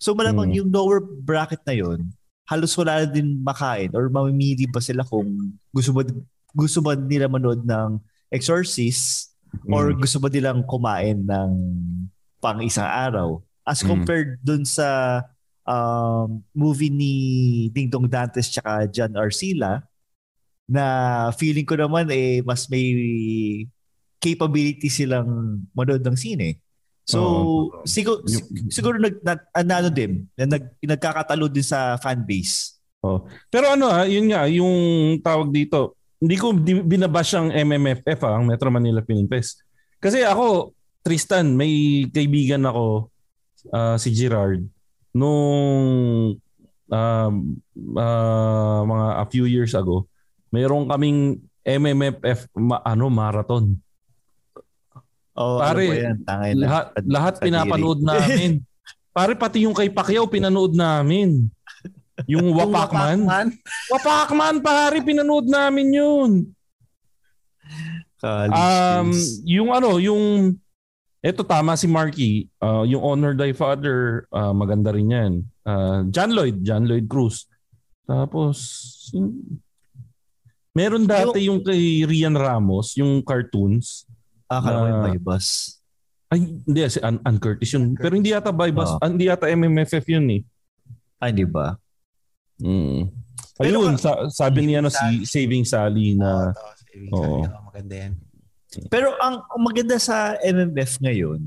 [0.00, 0.58] So, malamang Hmm.
[0.64, 2.08] yung lower bracket na yon
[2.44, 6.04] halos wala na din makain or mamimili ba sila kung gusto ba,
[6.52, 7.96] gusto ba nila manood ng
[8.28, 9.32] Exorcist
[9.70, 10.00] or mm.
[10.02, 11.50] gusto ba nilang kumain ng
[12.44, 13.88] pang isang araw as Mm.
[13.88, 15.22] compared dun sa
[15.64, 17.14] um, movie ni
[17.72, 19.80] Ding Dong Dantes tsaka John Arcila
[20.68, 20.84] na
[21.36, 22.92] feeling ko naman eh mas may
[24.24, 26.56] capability silang manood ng sine.
[27.04, 27.84] So, Oo.
[27.84, 32.80] siguro, Yung- siguro nag, na, ano din, na nag, nagkakatalo din sa fan base.
[33.52, 34.72] Pero ano ha, yun nga, yung
[35.20, 39.60] tawag dito, hindi ko binabash ang MMFF ha, ang Metro Manila Film Fest.
[40.00, 40.72] Kasi ako,
[41.04, 43.12] Tristan, may kaibigan ako,
[43.76, 44.64] ah, si Gerard,
[45.12, 46.40] nung
[46.88, 47.34] um,
[48.00, 50.08] ah, mga a few years ago,
[50.48, 53.76] mayroon kaming MMFF ma- ano marathon.
[55.34, 56.16] Oh, Pare, ano yan?
[56.22, 56.66] Tangay na.
[57.02, 58.62] Lahat, pinapanood namin.
[59.16, 61.50] Pare pati yung kay Pacquiao pinanood namin.
[62.30, 63.26] Yung Wapakman.
[63.26, 63.46] Wapakman.
[63.90, 66.30] Wapakman pare pinanood namin yun.
[68.18, 69.08] College Um,
[69.44, 70.54] yung ano, yung
[71.20, 75.32] eto tama si Marky, uh, yung Honor Thy Father, uh, maganda rin 'yan.
[75.66, 77.46] Uh, John Lloyd, John Lloyd Cruz.
[78.04, 78.56] Tapos
[79.12, 79.60] yung-
[80.74, 84.04] meron dati yung, kay Rian Ramos, yung cartoons.
[84.48, 85.78] Ah, kala ko yung ah, may bus.
[86.28, 87.94] Ay, hindi si Ann, Ann Curtis yun.
[87.94, 89.00] Pero hindi yata Bybus, Oo.
[89.00, 90.42] ah, hindi yata MMFF yun eh.
[91.22, 91.78] Ay, di ba?
[92.60, 93.08] Mm.
[93.54, 97.10] Pero Ayun, sa, sabi niya no, si Saving Sally na Oo, saving.
[97.14, 97.42] Sally.
[97.70, 98.12] Maganda yan.
[98.90, 101.40] Pero ang, ang maganda sa MMF ngayon,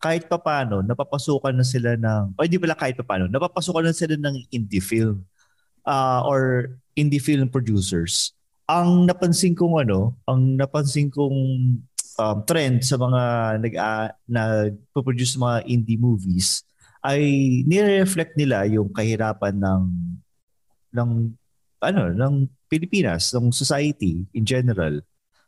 [0.00, 4.48] kahit papano, napapasukan na sila ng, o hindi pala kahit papano, napapasukan na sila ng
[4.48, 5.26] indie film
[5.84, 8.32] ah, or indie film producers.
[8.70, 11.36] Ang napansin kong ano, ang napansin kong
[12.20, 13.22] um, trend sa mga
[13.64, 16.68] nag uh, nagpo-produce mga indie movies
[17.00, 17.20] ay
[17.64, 19.82] nire-reflect nila yung kahirapan ng
[20.92, 21.10] ng
[21.80, 22.34] ano ng
[22.68, 25.00] Pilipinas, ng society in general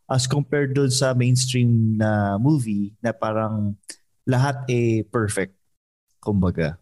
[0.08, 3.76] as compared doon sa mainstream na movie na parang
[4.24, 5.54] lahat eh perfect
[6.18, 6.78] kumbaga.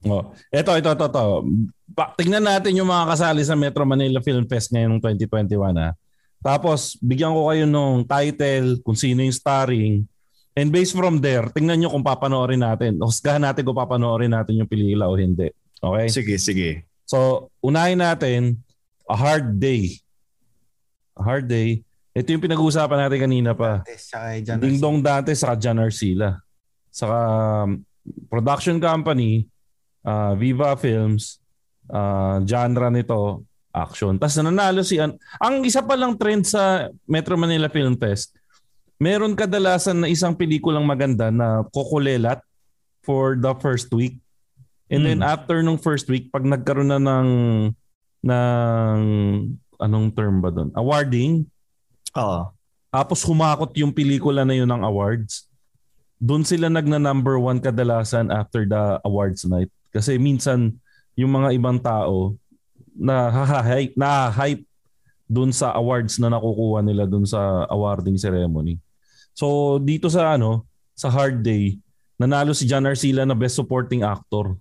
[0.00, 1.24] Oh, ito, ito, ito, ito.
[2.16, 5.92] Tingnan natin yung mga kasali sa Metro Manila Film Fest ngayong 2021 ha.
[6.40, 10.08] Tapos, bigyan ko kayo nung title, kung sino yung starring.
[10.56, 12.96] And based from there, tingnan nyo kung papanoorin natin.
[12.98, 15.52] Husgahan natin kung papanoorin natin yung pelikula o hindi.
[15.78, 16.06] Okay?
[16.08, 16.70] Sige, sige.
[17.04, 18.60] So, unahin natin,
[19.04, 20.00] A Hard Day.
[21.16, 21.84] A Hard Day.
[22.10, 23.86] Ito yung pinag-uusapan natin kanina pa.
[23.86, 24.10] Dantes,
[24.58, 24.82] Ding.
[24.82, 26.40] Dong Dante sa John Arcila.
[26.90, 27.18] Saka
[27.66, 27.86] um,
[28.26, 29.46] production company,
[30.02, 31.38] uh, Viva Films,
[31.86, 34.18] uh, genre nito, action.
[34.18, 34.98] Tapos nanalo si...
[34.98, 38.34] An- ang isa pa lang trend sa Metro Manila Film Fest,
[39.00, 42.42] meron kadalasan na isang pelikulang maganda na kukulelat
[43.00, 44.20] for the first week.
[44.90, 45.30] And then Hmm.
[45.30, 47.30] after nung first week, pag nagkaroon na ng
[48.20, 49.00] ng
[49.80, 50.68] anong term ba doon?
[50.76, 51.46] Awarding,
[52.12, 52.52] Oo.
[52.90, 55.48] tapos humakot yung pelikula na yun ng awards.
[56.20, 59.72] Doon sila nagna number one kadalasan after the awards night.
[59.88, 60.76] Kasi minsan
[61.16, 62.36] yung mga ibang tao
[63.00, 63.32] na
[63.64, 64.62] hype na hype
[65.24, 68.76] dun sa awards na nakukuha nila dun sa awarding ceremony.
[69.32, 71.80] So dito sa ano, sa Hard Day,
[72.20, 74.58] nanalo si John Arcila na Best Supporting Actor.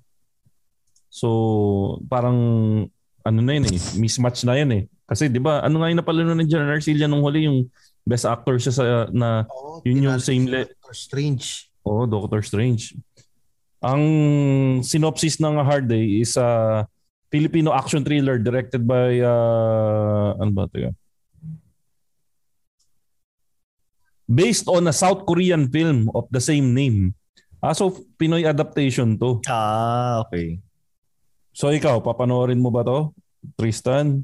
[1.12, 1.28] So
[2.08, 2.38] parang
[3.26, 4.84] ano na yun eh, mismatch na yun eh.
[5.10, 7.66] Kasi 'di ba, ano nga yung napalalo ni John Arcila nung huli yung
[8.06, 11.46] Best Actor siya sa na Oo, Yun yung same si le- Doctor Strange.
[11.84, 12.94] Oh, Doctor Strange.
[13.82, 14.04] Ang
[14.86, 16.84] synopsis ng Hard Day is a
[17.30, 20.90] Filipino action thriller directed by uh, ano ba 'to?
[24.30, 27.18] Based on a South Korean film of the same name.
[27.60, 29.42] Ah, so Pinoy adaptation to.
[29.50, 30.62] Ah, okay.
[31.50, 33.12] So ikaw, papanoorin mo ba to?
[33.58, 34.24] Tristan?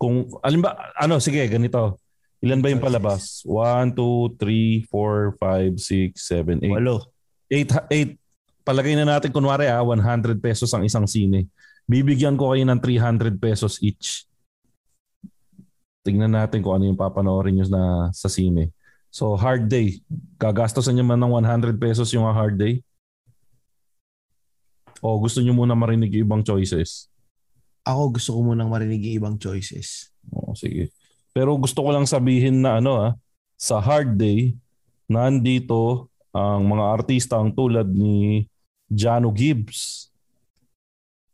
[0.00, 2.00] Kung, alin ba, ano, sige, ganito.
[2.42, 3.44] Ilan ba yung palabas?
[3.46, 6.74] 1, 2, 3, 4, 5, 6, 7, 8.
[6.74, 6.96] Walo.
[7.46, 8.66] 8, 8.
[8.66, 11.46] Palagay na natin kunwari ah, 100 pesos ang isang sine.
[11.84, 14.24] Bibigyan ko kayo ng 300 pesos each.
[16.04, 18.72] Tingnan natin kung ano yung papanoorin nyo na sa sine.
[19.12, 20.00] So, hard day.
[20.40, 22.80] Gagastosan nyo man ng 100 pesos yung hard day?
[25.04, 27.12] O gusto nyo muna marinig yung ibang choices?
[27.84, 30.08] Ako gusto ko munang marinig yung ibang choices.
[30.32, 30.88] Oo, sige.
[31.36, 33.12] Pero gusto ko lang sabihin na ano ah,
[33.60, 34.56] sa hard day,
[35.04, 38.48] nandito ang mga artista ang tulad ni
[38.88, 40.08] Jano Gibbs,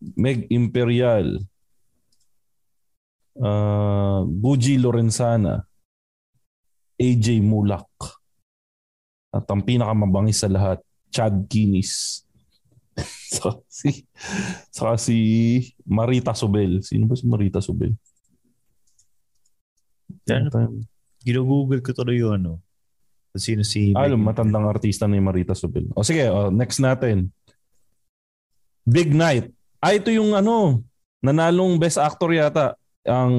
[0.01, 1.37] Meg Imperial,
[3.37, 5.61] uh, Buji Lorenzana,
[6.97, 7.89] AJ Mulak,
[9.31, 10.81] at ang pinakamabangis sa lahat,
[11.13, 12.25] Chad Kinis.
[13.37, 14.05] so, si,
[14.75, 15.17] saka si
[15.87, 16.83] Marita Sobel.
[16.83, 17.95] Sino ba si Marita Sobel?
[21.21, 22.53] Ginugoogle ko tuloy yun, ano.
[23.39, 23.95] Sino si...
[23.95, 25.87] Ah, Meg- matandang artista ni Marita Sobel.
[25.95, 27.31] O sige, o, next natin.
[28.83, 29.55] Big Night.
[29.81, 30.85] Ah, ito yung ano,
[31.25, 32.77] nanalong best actor yata.
[33.09, 33.33] Ang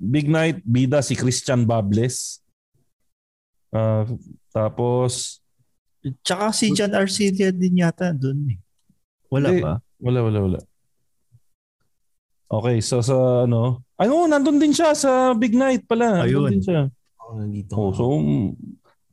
[0.00, 2.40] Big Night, bida si Christian Bables.
[3.68, 4.08] Ah,
[4.48, 5.40] tapos,
[6.26, 8.58] Tsaka si John Arcelia din yata doon eh.
[9.30, 9.62] Wala Hindi.
[9.62, 9.78] ba?
[10.02, 10.58] wala, wala, wala.
[12.52, 16.20] Okay, so sa ano, ay oo, nandun din siya sa Big Night pala.
[16.20, 16.50] Nandun Ayun.
[16.58, 16.80] din siya.
[17.16, 17.72] Ako nandito.
[17.78, 18.52] Oh, so mm,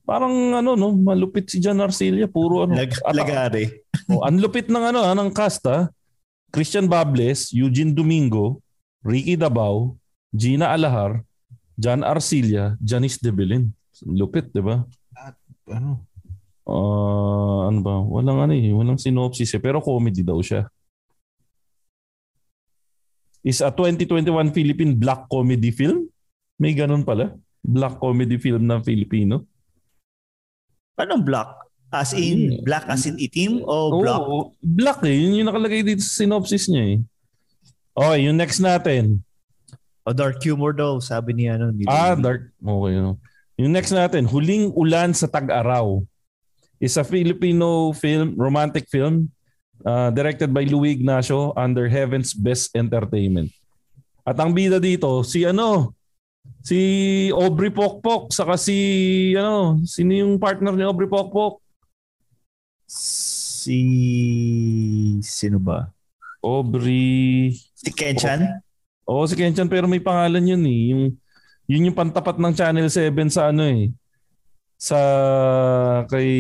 [0.03, 2.73] parang ano no, malupit si John Arcelia, puro ano.
[2.73, 3.69] Lag- lagari.
[4.09, 5.87] Oh, ang lupit ng ano, ah, ng cast ah.
[6.49, 8.61] Christian Bables, Eugene Domingo,
[9.05, 9.97] Ricky Dabao,
[10.33, 11.23] Gina Alahar,
[11.77, 13.71] John Arcilla, Janice De Belen.
[14.05, 14.83] Lupit, 'di ba?
[15.69, 16.05] ano?
[16.69, 17.95] Ah, ano ba?
[18.01, 20.69] Walang ano eh, walang synopsis eh, pero comedy daw siya.
[23.41, 26.11] Is a 2021 Philippine black comedy film?
[26.59, 27.33] May ganun pala.
[27.63, 29.47] Black comedy film ng Filipino.
[30.99, 31.68] Anong black?
[31.89, 34.21] As in, black as in itim o Oo, black?
[34.61, 35.17] black eh.
[35.17, 36.99] Yun yung nakalagay dito sa synopsis niya eh.
[37.97, 39.25] Okay, yung next natin.
[40.05, 41.73] O dark humor daw, sabi ni ano.
[41.73, 42.53] Ni Ah, dark.
[42.55, 42.93] Okay.
[42.93, 43.17] no.
[43.57, 46.05] Yung next natin, Huling Ulan sa Tag-Araw.
[46.79, 49.27] Is a Filipino film, romantic film,
[49.83, 53.51] uh, directed by Louis Ignacio under Heaven's Best Entertainment.
[54.23, 55.91] At ang bida dito, si ano,
[56.63, 56.79] si
[57.35, 58.77] Aubrey Pokpok, saka si,
[59.35, 61.59] ano, sino yung partner ni Aubrey Pokpok?
[62.89, 63.77] Si...
[65.21, 65.93] Sino ba?
[66.41, 67.53] Aubrey...
[67.53, 68.65] Si Kenchan?
[69.05, 70.81] Oo, si Kenchan pero may pangalan yun eh.
[70.89, 71.03] Yung,
[71.69, 73.93] yun yung pantapat ng Channel 7 sa ano eh.
[74.79, 74.97] Sa
[76.09, 76.31] kay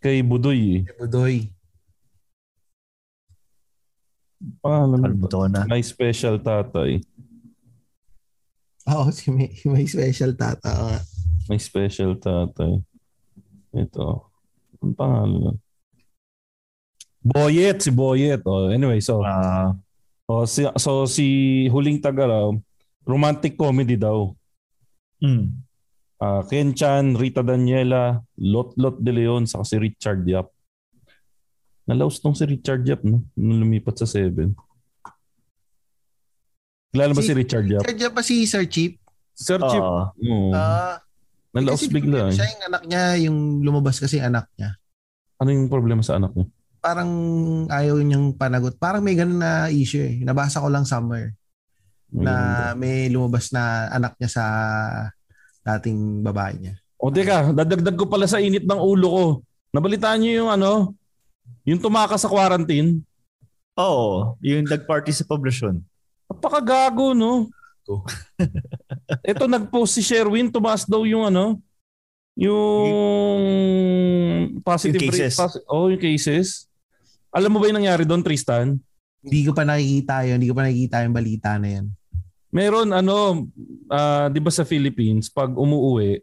[0.00, 0.82] kay Budoy eh.
[0.96, 1.50] Budoy.
[4.62, 5.18] Pangalan
[5.50, 5.66] na.
[5.66, 7.02] My special tatay.
[8.88, 11.02] Oo, si may, may special tata.
[11.50, 12.80] May special tatay.
[13.76, 14.27] Ito.
[14.78, 15.56] Ang pangalan nun?
[17.18, 18.40] Boyet, si Boyet.
[18.46, 19.74] Oh, anyway, so Ah,
[20.26, 21.26] oh, si, so si
[21.68, 22.54] Huling Tagaraw,
[23.04, 24.32] romantic comedy daw.
[25.18, 25.66] mm.
[26.18, 30.50] Ah, Ken Chan, Rita Daniela, Lot Lot De Leon, saka si Richard Yap.
[31.86, 33.22] Nalaos tong si Richard Yap, no?
[33.32, 34.50] Nung lumipat sa 7.
[36.90, 37.82] Kilala ba si, Si- Richard Yap?
[37.86, 38.98] Kaya pa si Sir Chief.
[39.30, 39.78] Sir Chip.
[39.78, 40.10] Oo.
[40.10, 40.52] Oo.
[41.58, 42.30] Nalaos kasi bigla.
[42.30, 42.50] Siya Eh.
[42.54, 44.70] yung anak niya, yung lumabas kasi yung anak niya.
[45.38, 46.46] Ano yung problema sa anak niya?
[46.78, 47.10] Parang
[47.66, 48.78] ayaw niyang panagot.
[48.78, 50.22] Parang may ganun na issue eh.
[50.22, 51.34] Nabasa ko lang somewhere
[52.08, 52.32] na
[52.72, 54.44] may lumabas na anak niya sa
[55.66, 56.74] dating babae niya.
[56.98, 59.24] O teka, dadagdag ko pala sa init ng ulo ko.
[59.70, 60.94] Nabalitaan niyo yung ano?
[61.68, 63.02] Yung tumakas sa quarantine?
[63.78, 65.78] Oo, yung nag-party sa poblasyon.
[66.26, 67.46] Napakagago, no?
[69.22, 71.60] Ito nag-post si Sherwin, tumaas daw yung ano,
[72.38, 73.42] yung
[74.62, 75.20] positive Yung rate.
[75.28, 75.34] cases.
[75.36, 76.46] Posi- oh, yung cases.
[77.28, 78.78] Alam mo ba yung nangyari doon, Tristan?
[79.20, 80.38] Hindi ko pa nakikita yun.
[80.38, 81.86] Hindi ko pa nakikita yung balita na yan.
[82.48, 83.44] Meron ano,
[83.92, 86.22] ah, 'di ba sa Philippines pag umuuwi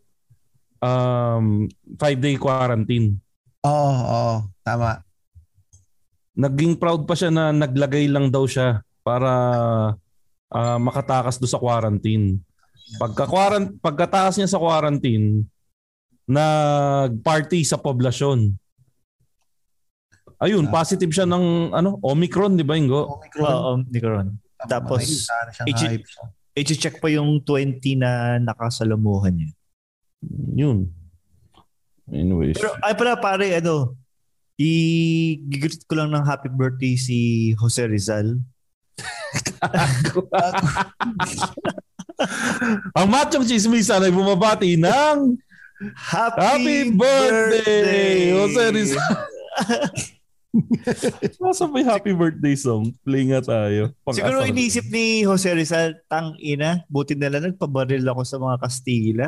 [0.81, 1.69] um
[2.01, 3.13] five day quarantine.
[3.61, 4.35] Oo, oo.
[4.65, 5.05] Tama.
[6.33, 9.31] Naging proud pa siya na naglagay lang daw siya para
[10.49, 12.41] ah, makatakas do sa quarantine.
[13.01, 15.49] Pagka quarant pagkatakas niya sa quarantine,
[16.29, 18.53] nag-party sa poblasyon.
[20.41, 23.17] Ayun, positive siya ng ano, Omicron, 'di ba, Ingo?
[23.17, 23.49] Omicron.
[23.49, 24.29] Oo, hindi ko ron.
[24.65, 26.01] Tapos, siya.
[26.55, 29.49] i-check pa yung 20 na nakasalamuhan niya.
[30.55, 30.89] Yun.
[32.09, 32.57] Anyways.
[32.57, 33.97] Pero ay pala pare, ano,
[34.59, 38.39] i-greet ko lang ng happy birthday si Jose Rizal.
[42.95, 45.35] Ang machong chismisan ay bumabati ng
[45.91, 49.11] Happy, Happy birthday, Jose Rizal.
[51.43, 52.95] Nasa may happy birthday song?
[53.03, 53.91] Play nga tayo.
[54.07, 59.27] Siguro inisip ni Jose Rizal, tang ina, buti na lang nagpabaril ako sa mga Kastila.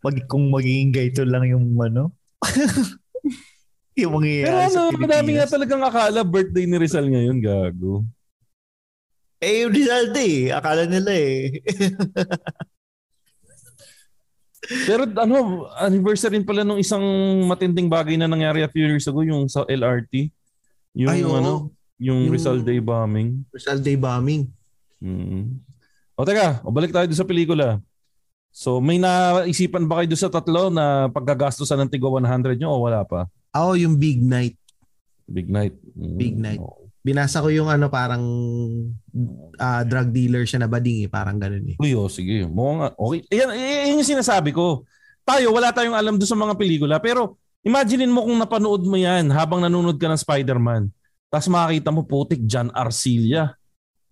[0.00, 2.16] Pag kung magiging gaito lang yung ano.
[4.00, 8.08] yung mangyayari Pero ano, madami nga talagang akala birthday ni Rizal ngayon, gago.
[9.40, 11.64] Eh, yung Rizal Day, akala nila eh.
[14.84, 17.02] Pero ano, anniversary rin pala nung isang
[17.48, 20.28] matinding bagay na nangyari a few years ago, yung sa LRT.
[20.94, 21.34] Yung Ay, oo.
[21.34, 21.52] ano,
[21.96, 23.42] yung, Yung- Rizal Day bombing.
[23.48, 24.52] Rizal Day bombing.
[25.00, 25.56] Mm.
[26.12, 27.80] O teka, o balik tayo sa pelikula.
[28.52, 33.06] So may naisipan ba kayo sa tatlo na paggagastusan ng tigo 100 nyo o wala
[33.08, 33.30] pa?
[33.56, 34.58] Ako yung Big Night.
[35.30, 35.72] Big night.
[35.96, 36.16] Mm.
[36.18, 36.60] Big night.
[36.60, 36.89] Oo.
[37.00, 38.20] Binasa ko yung ano parang
[39.56, 41.08] ah, drug dealer siya na bading eh.
[41.08, 41.76] Parang ganun eh.
[41.80, 42.44] Uy, oh, sige.
[42.44, 43.20] Mukhang, nga- okay.
[43.32, 44.84] Yan, yan yung sinasabi ko.
[45.24, 47.00] Tayo, wala tayong alam doon sa mga pelikula.
[47.00, 50.92] Pero imaginein mo kung napanood mo yan habang nanonood ka ng Spider-Man.
[51.32, 53.56] Tapos makakita mo putik John Arcilla.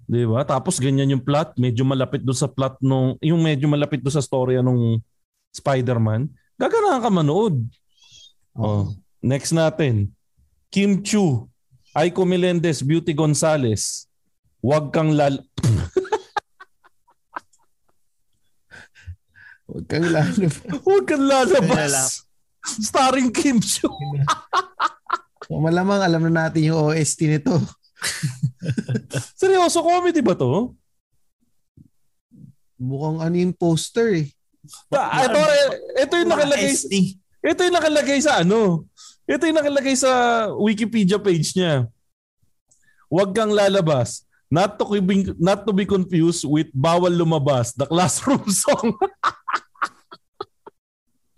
[0.09, 0.41] Di ba?
[0.49, 1.61] Tapos ganyan yung plot.
[1.61, 5.05] Medyo malapit doon sa plot nung, yung medyo malapit doon sa storya nung
[5.53, 6.33] Spider-Man.
[6.57, 7.69] Gaganahan ka manood.
[8.57, 8.89] Oh.
[9.21, 10.15] Next natin.
[10.73, 11.51] Kim Chu.
[11.99, 14.07] Aiko Melendez, Beauty Gonzalez.
[14.63, 15.43] Huwag kang lal...
[19.67, 20.47] Huwag kang lalo.
[20.87, 22.23] Huwag kang lalabas.
[22.63, 23.91] Starring Kim Chu.
[25.67, 27.59] Malamang alam na natin yung OST nito.
[29.41, 30.79] Seryoso, comedy ba to?
[32.79, 34.27] Mukhang ano yung poster eh.
[34.95, 35.41] Ah, ito,
[35.99, 36.73] ito yung nakalagay,
[37.43, 38.88] ito yung nakalagay sa ano?
[39.29, 41.85] Ito yung nakalagay sa Wikipedia page niya.
[43.13, 44.25] Huwag kang lalabas.
[44.49, 48.97] Not to be, not to be confused with Bawal Lumabas, the classroom song.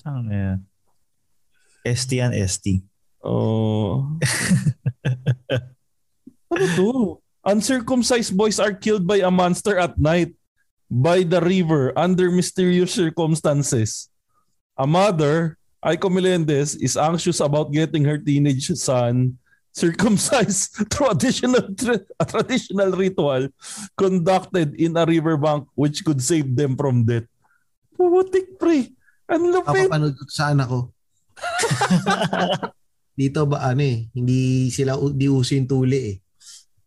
[0.06, 0.58] Ano yan?
[1.82, 2.86] ST yan, ST.
[3.26, 4.06] Oh.
[6.54, 6.90] ano to?
[7.42, 10.30] Uncircumcised boys are killed by a monster at night
[10.86, 14.06] by the river under mysterious circumstances.
[14.78, 19.40] A mother, Aiko Melendez, is anxious about getting her teenage son
[19.72, 23.48] circumcised through additional tra- a traditional ritual
[23.96, 27.24] conducted in a riverbank which could save them from death.
[27.96, 28.92] Putik pre.
[29.30, 29.88] Ang lupit.
[29.88, 30.80] Kapapanood ko sa anak ko.
[33.20, 36.16] Dito ba ano eh, hindi sila di uso yung tuli eh.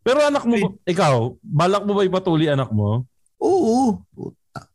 [0.04, 3.08] Pero anak mo, ba- ikaw, balak mo ba ipatuli anak mo?
[3.40, 4.04] Oo.
[4.12, 4.68] Puta.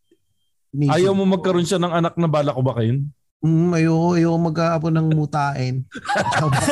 [0.72, 3.12] Ayaw mo magkaroon siya ng anak na balak ko bakain?
[3.38, 5.86] Mm, ayoko, ayoko mag-aapon ng mutain.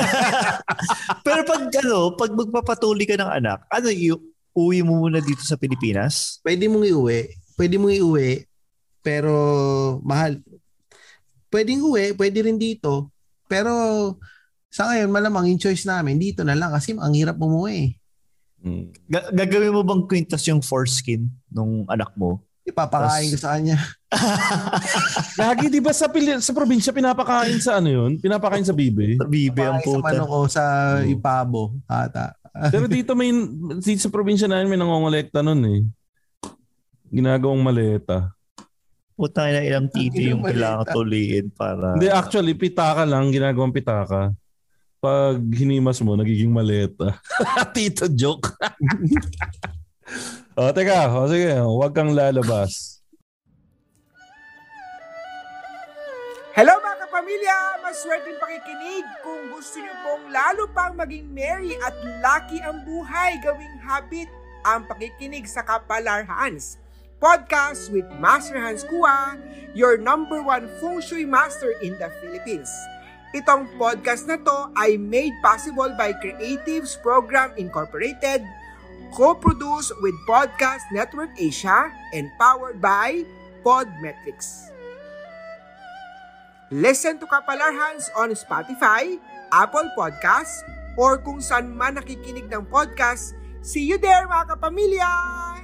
[1.27, 4.23] Pero pag ano, pag magpapatuli ka ng anak, ano yung
[4.57, 6.43] uwi mo muna dito sa Pilipinas?
[6.43, 7.31] Pwede mong iuwi.
[7.55, 8.43] Pwede mong iuwi.
[9.05, 9.33] Pero
[10.03, 10.43] mahal.
[11.47, 13.15] Pwedeng uwi, pwede rin dito.
[13.47, 13.71] Pero
[14.67, 17.95] sa ngayon, malamang yung choice namin, dito na lang kasi ang hirap umuwi.
[18.67, 18.91] Hmm.
[19.07, 22.43] Ga- gagawin mo bang quintas yung foreskin nung anak mo?
[22.67, 23.79] Ipapakain ko sa kanya.
[25.41, 28.19] Lagi, di ba sa, pili- sa probinsya pinapakain sa ano yun?
[28.19, 29.15] Pinapakain sa bibe.
[29.23, 30.07] Bibe ang Pakain sa puta.
[30.11, 30.65] manok o sa
[30.99, 31.07] Oo.
[31.07, 31.63] ipabo.
[31.87, 32.35] Ata.
[32.75, 33.31] Pero dito may,
[33.79, 35.81] dito sa probinsya namin may nangongolekta nun eh.
[37.07, 38.35] Ginagawang maleta.
[39.17, 41.97] Puta na ilang tito yung kailangan tuliin para...
[41.97, 44.35] Hindi, actually, pitaka lang, ginagawang pitaka.
[45.01, 47.17] Pag hinimas mo, nagiging maleta.
[47.77, 48.53] Tito joke.
[50.57, 51.13] O, teka.
[51.13, 51.53] O, sige.
[51.61, 52.97] Huwag kang lalabas.
[56.57, 57.59] Hello mga kapamilya!
[57.85, 61.93] Maswerteng pakikinig kung gusto niyo pong lalo pang maging merry at
[62.25, 64.25] lucky ang buhay gawing habit
[64.65, 66.81] ang pakikinig sa Kapalar Hans.
[67.21, 69.37] Podcast with Master Hans Kua,
[69.77, 72.73] your number one feng shui master in the Philippines.
[73.37, 78.41] Itong podcast na to ay made possible by Creatives Program Incorporated,
[79.17, 83.25] co-produced with Podcast Network Asia and powered by
[83.65, 84.69] Podmetrics.
[86.69, 89.17] Listen to Kapalarhans on Spotify,
[89.49, 90.61] Apple Podcasts,
[91.01, 93.33] or kung saan man nakikinig ng podcast.
[93.65, 95.56] See you there mga kapamilya!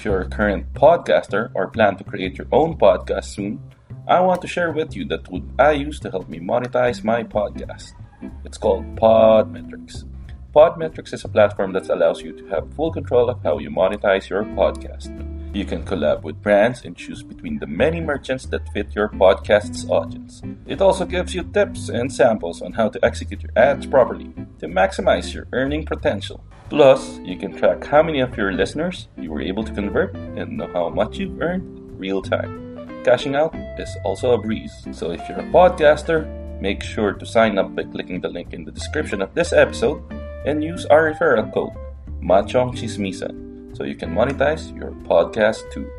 [0.00, 3.60] If you're a current podcaster or plan to create your own podcast soon,
[4.08, 7.22] I want to share with you the tool I use to help me monetize my
[7.22, 7.92] podcast.
[8.46, 10.04] It's called Podmetrics.
[10.56, 14.30] Podmetrics is a platform that allows you to have full control of how you monetize
[14.30, 15.12] your podcast.
[15.54, 19.86] You can collab with brands and choose between the many merchants that fit your podcast's
[19.90, 20.40] audience.
[20.64, 24.66] It also gives you tips and samples on how to execute your ads properly to
[24.66, 26.42] maximize your earning potential.
[26.70, 30.56] Plus, you can track how many of your listeners you were able to convert and
[30.56, 31.66] know how much you've earned
[31.98, 33.02] real time.
[33.02, 34.72] Cashing out is also a breeze.
[34.92, 38.64] So if you're a podcaster, make sure to sign up by clicking the link in
[38.64, 40.00] the description of this episode
[40.46, 41.74] and use our referral code
[42.22, 45.90] Machong Chismisan so you can monetize your podcast too.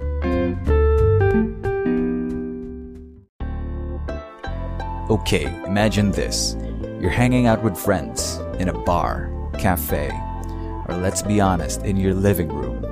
[5.10, 6.56] Okay, imagine this.
[7.02, 10.10] You're hanging out with friends in a bar, cafe,
[10.92, 12.84] or let's be honest, in your living room,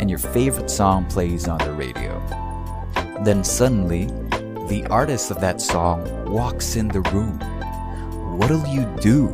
[0.00, 2.18] and your favorite song plays on the radio.
[3.24, 4.06] Then suddenly,
[4.68, 6.00] the artist of that song
[6.30, 7.38] walks in the room.
[8.38, 9.28] What'll you do?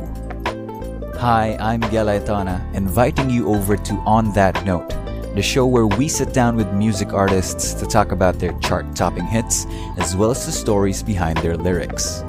[1.17, 4.89] Hi, I'm Gelaitana, inviting you over to On That Note,
[5.35, 9.25] the show where we sit down with music artists to talk about their chart topping
[9.25, 9.65] hits
[9.97, 12.21] as well as the stories behind their lyrics.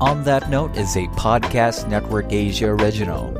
[0.00, 3.35] On That Note is a Podcast Network Asia original,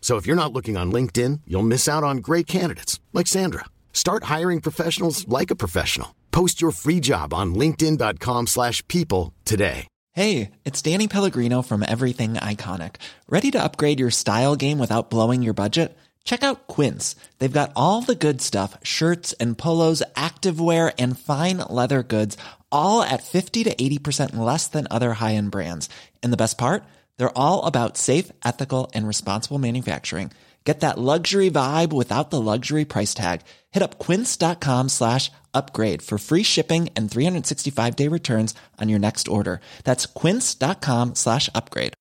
[0.00, 3.64] So if you're not looking on LinkedIn, you'll miss out on great candidates like Sandra.
[3.92, 6.14] Start hiring professionals like a professional.
[6.30, 9.88] Post your free job on linkedin.com/people today.
[10.12, 12.94] Hey, it's Danny Pellegrino from Everything Iconic.
[13.28, 15.94] Ready to upgrade your style game without blowing your budget?
[16.24, 17.16] Check out Quince.
[17.38, 22.38] They've got all the good stuff, shirts and polos, activewear and fine leather goods,
[22.72, 25.90] all at 50 to 80% less than other high-end brands.
[26.22, 26.82] And the best part?
[27.18, 30.32] They're all about safe, ethical and responsible manufacturing.
[30.64, 33.42] Get that luxury vibe without the luxury price tag.
[33.70, 38.52] Hit up quince.com slash upgrade for free shipping and 365 day returns
[38.82, 39.60] on your next order.
[39.84, 41.94] That's quince.com slash upgrade.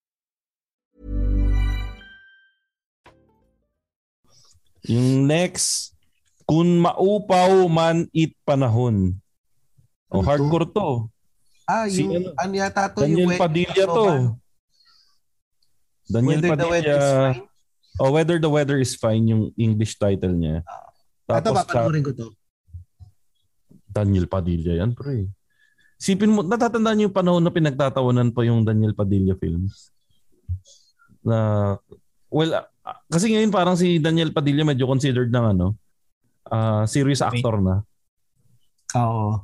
[4.85, 5.93] Yung next,
[6.45, 9.17] kung maupaw man it panahon.
[10.13, 11.09] O hardcore to.
[11.65, 12.29] Ah, Si yung ano?
[12.37, 14.03] ano yata to, Daniel yung Padilla to.
[14.05, 14.37] ano,
[16.05, 17.33] Daniel Whether the weather is Padilla.
[17.33, 17.43] fine.
[17.95, 20.67] Oh, Whether the Weather is Fine yung English title niya.
[21.31, 22.27] Ito, Tapos papanoorin ko to.
[23.87, 25.31] Daniel Padilla yan, pre.
[25.95, 29.95] Sipin mo, natatandaan niyo yung panahon na pinagtatawanan pa yung Daniel Padilla films?
[31.23, 31.79] Na,
[32.27, 35.79] well, ah, kasi ngayon parang si Daniel Padilla medyo considered ng ano,
[36.51, 37.79] ah serious actor na.
[38.99, 39.39] Oo.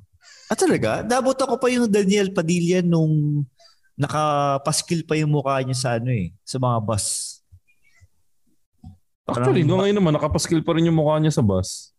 [0.51, 1.07] Ah, talaga?
[1.07, 3.47] Nabot ako pa yung Daniel Padilla nung
[4.01, 7.05] nakapaskil pa yung mukha niya sa ano eh, sa mga bus.
[9.29, 11.93] Actually, Parang- no, ngayon naman, nakapaskil pa rin yung mukha niya sa bus.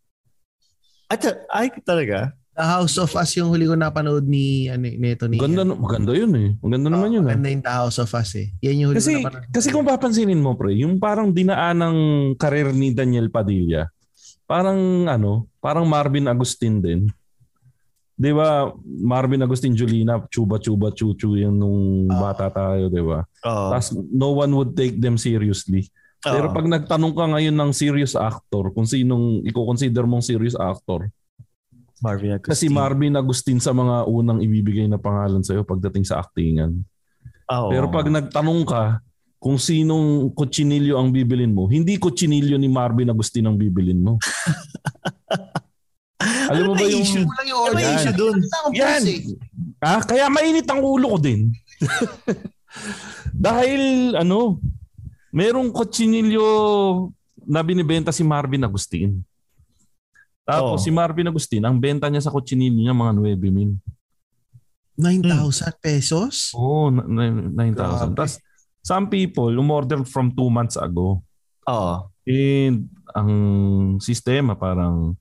[1.07, 2.35] At, ay, talaga?
[2.53, 5.41] The House of Us yung huli ko napanood ni ano nito ni.
[5.41, 6.49] Maganda, no- maganda yun eh.
[6.61, 7.25] Maganda naman yun.
[7.25, 7.33] ah.
[7.33, 8.53] Maganda yung The House of Us eh.
[8.61, 9.45] Yan yung huli Kasi, ko napanood.
[9.49, 11.97] kasi kung papansinin mo, pre, yung parang dinaan ng
[12.37, 13.89] karir ni Daniel Padilla,
[14.45, 14.77] parang
[15.09, 17.01] ano, parang Marvin Agustin din.
[18.23, 18.71] 'Di ba?
[18.87, 23.27] Marvin Agustin Julina, chuba chuba chuchu yan nung bata tayo, 'di ba?
[23.27, 23.75] Oo.
[23.75, 25.91] Tapos no one would take them seriously.
[26.23, 26.55] Pero Oo.
[26.55, 31.11] pag nagtanong ka ngayon ng serious actor, kung sinong i-consider mong serious actor,
[31.99, 32.51] Marvin Agustin.
[32.55, 36.79] kasi Marvin Agustin sa mga unang ibibigay na pangalan sa'yo pagdating sa actingan.
[37.51, 37.75] Oo.
[37.75, 39.03] Pero pag nagtanong ka
[39.43, 44.15] kung sinong kutsinilyo ang bibilin mo, hindi kutsinilyo ni Marvin Agustin ang bibilin mo.
[46.51, 47.03] Alam mo ba yung...
[47.05, 47.25] issue?
[47.27, 47.85] Kulang yung Ano order.
[47.85, 48.37] yung issue dun?
[48.43, 49.03] Wala Yan!
[49.03, 49.21] puso eh.
[49.83, 51.51] Ah, kaya mainit ang ulo ko din.
[53.47, 54.63] Dahil ano,
[55.35, 56.47] merong kutsinilyo
[57.47, 59.19] na binibenta si Marvin Agustin.
[60.47, 60.85] Tapos Oo.
[60.85, 63.73] si Marvin Agustin, ang benta niya sa kutsinilyo niya mga 9 mil.
[64.99, 66.53] 9,000 pesos?
[66.55, 68.15] Oo, oh, 9,000.
[68.15, 68.39] Tapos
[68.85, 71.23] some people umorder from 2 months ago.
[71.67, 71.95] Oo.
[72.23, 73.31] And ang
[73.99, 75.19] sistema parang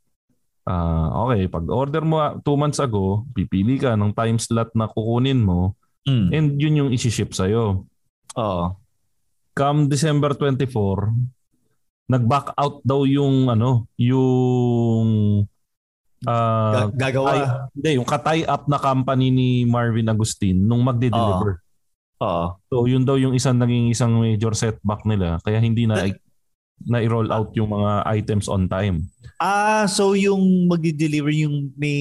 [0.71, 5.39] ah okay, pag order mo 2 months ago, pipili ka ng time slot na kukunin
[5.39, 6.27] mo Mm.
[6.31, 7.85] and yun yung isi-ship sa'yo.
[8.33, 8.65] Oo.
[9.51, 11.13] Come December 24,
[12.07, 15.07] nag-back out daw yung ano, yung
[16.23, 17.27] ah, Ga- gagawa.
[17.29, 21.61] katay- hindi, yung ka-tie up na company ni Marvin Agustin nung magde-deliver.
[22.17, 22.45] Oo.
[22.65, 26.01] So yun daw yung isang naging isang major setback nila kaya hindi na
[26.85, 29.05] na i-roll out yung mga items on time.
[29.35, 31.97] Ah, so yung magdi-deliver yung may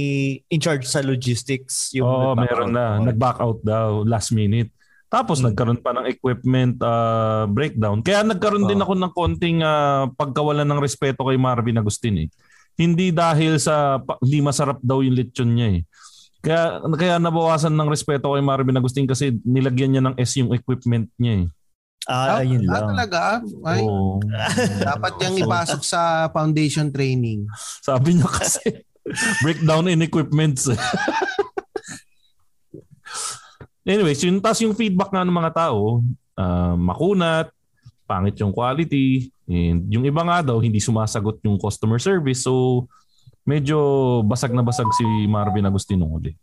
[0.47, 1.89] in charge sa logistics.
[1.91, 2.76] Yung nag-back meron out.
[2.76, 2.85] na.
[3.03, 4.68] Nag-back out daw last minute.
[5.09, 5.51] Tapos Hmm.
[5.51, 7.99] nagkaroon pa ng equipment ah, breakdown.
[7.99, 8.85] Kaya nagkaroon din Oo.
[8.85, 12.28] ako ng konting ah, pagkawalan ng respeto kay Marvin Agustin eh.
[12.76, 15.83] Hindi dahil sa hindi masarap daw yung lechon niya eh.
[16.41, 16.62] Kaya
[16.95, 21.45] kaya nabawasan ng respeto kay Marvin Agustin kasi nilagyan niya ng S yung equipment niya
[21.45, 21.47] eh.
[22.09, 22.88] Ah, yun Ah, lang.
[22.96, 23.20] talaga?
[23.66, 24.24] Ay, Oo.
[24.80, 27.44] dapat niyang ipasok sa foundation training.
[27.84, 28.84] Sabi niya kasi
[29.44, 30.64] breakdown in equipments.
[33.84, 36.05] Anyways, yun tas yung feedback nga ng mga tao,
[36.36, 37.48] ah, makunat,
[38.05, 42.42] pangit yung quality, and yung iba nga daw hindi sumasagot yung customer service.
[42.42, 42.86] So
[43.42, 43.78] medyo
[44.22, 46.34] basag na basag si Marvin Agustino uli.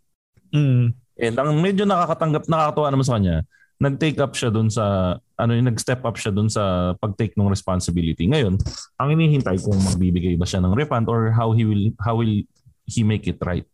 [0.52, 0.92] Mm.
[1.18, 3.36] And ang medyo nakakatanggap, nakakatuwa naman sa kanya,
[3.78, 8.26] nag-take up siya doon sa, ano yung nag-step up siya doon sa pag-take ng responsibility.
[8.26, 8.58] Ngayon,
[8.98, 12.42] ang inihintay kung magbibigay ba siya ng refund or how he will, how will
[12.90, 13.66] he make it right.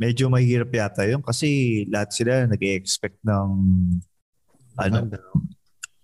[0.00, 3.48] Medyo mahirap yata yun kasi lahat sila nag-expect ng
[4.80, 4.96] ano?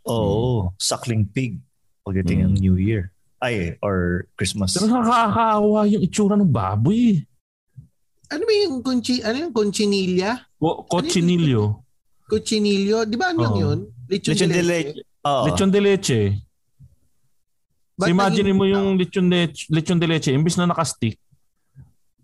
[0.07, 1.59] Oo, suckling pig
[2.05, 3.11] pagdating ng New Year.
[3.41, 4.77] Ay, or Christmas.
[4.77, 7.25] Pero nakakaawa yung itsura ng baboy.
[8.29, 10.45] Ano ba yung conchi, ano yung conchinilla?
[10.61, 11.89] O, cochinillo.
[12.31, 13.03] Cochinillo?
[13.05, 13.59] Di ba ano Oo.
[13.59, 13.79] yun?
[14.07, 14.89] Lechon, Lechon de de leche.
[14.95, 15.03] leche.
[15.27, 15.45] Oo.
[15.47, 16.21] Lechon de leche.
[17.99, 21.19] Ba't So imagine naging- mo yung lechon de, lechon de leche, imbis na naka-stick,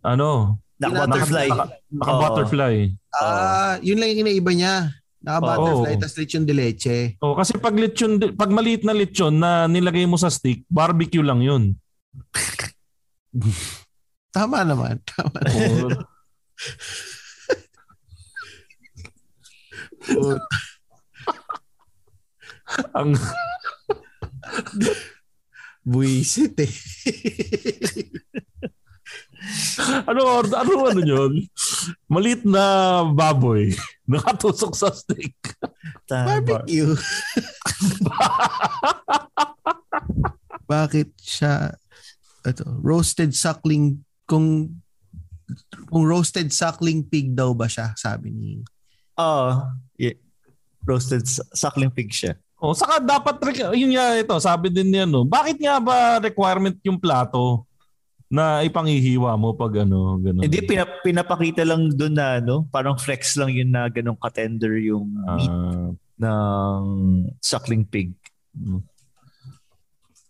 [0.01, 1.49] ano, Naka-butterfly.
[1.49, 2.75] naka, naka-butterfly.
[3.13, 4.75] Ah, yun lang yung inaiba niya.
[5.21, 6.01] Naka-butterfly, Oo.
[6.01, 7.17] tas lechon de leche.
[7.19, 11.21] Oh, kasi pag lechon, de- pag maliit na lechon na nilagay mo sa stick, barbecue
[11.21, 11.77] lang yun.
[14.33, 14.97] Tama naman.
[15.05, 16.01] Tama Oh, naman.
[22.99, 23.15] ang
[25.87, 26.73] Buisit eh.
[30.11, 31.47] ano ano ano yun?
[32.11, 33.71] Maliit na baboy
[34.11, 35.39] nakatusok sa stick.
[36.11, 36.91] Barbecue.
[40.67, 41.79] Bakit siya
[42.43, 44.75] ito, roasted suckling kung
[45.87, 48.59] kung roasted suckling pig daw ba siya sabi ni
[49.23, 49.55] Oo.
[49.55, 49.86] yeah.
[50.87, 52.39] Roasted su- suckling pig siya.
[52.57, 53.37] Oh, saka dapat
[53.75, 55.27] yun nga ito, sabi din niya no.
[55.27, 57.67] Bakit nga ba requirement yung plato
[58.27, 60.47] na ipanghihiwa mo pag ano, ganun?
[60.47, 62.65] Hindi, pinap- pinapakita lang doon na, no?
[62.71, 66.81] Parang flex lang yun na ganong katender yung meat Ah, ng
[67.39, 68.15] suckling pig.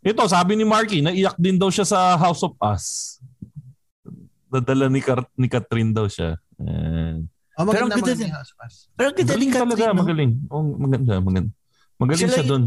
[0.03, 3.17] ito, sabi ni Marky, naiyak din daw siya sa House of Us.
[4.47, 6.37] Dadala ni, Kat- ni Catherine daw siya.
[6.57, 8.28] And, Oh, Pero ang ganda din.
[8.92, 10.00] Pero ang ganda magaling ni talaga, no?
[10.04, 10.32] magaling.
[10.52, 11.52] Oh, maganda, maganda.
[11.96, 12.64] Magaling Siya siya doon.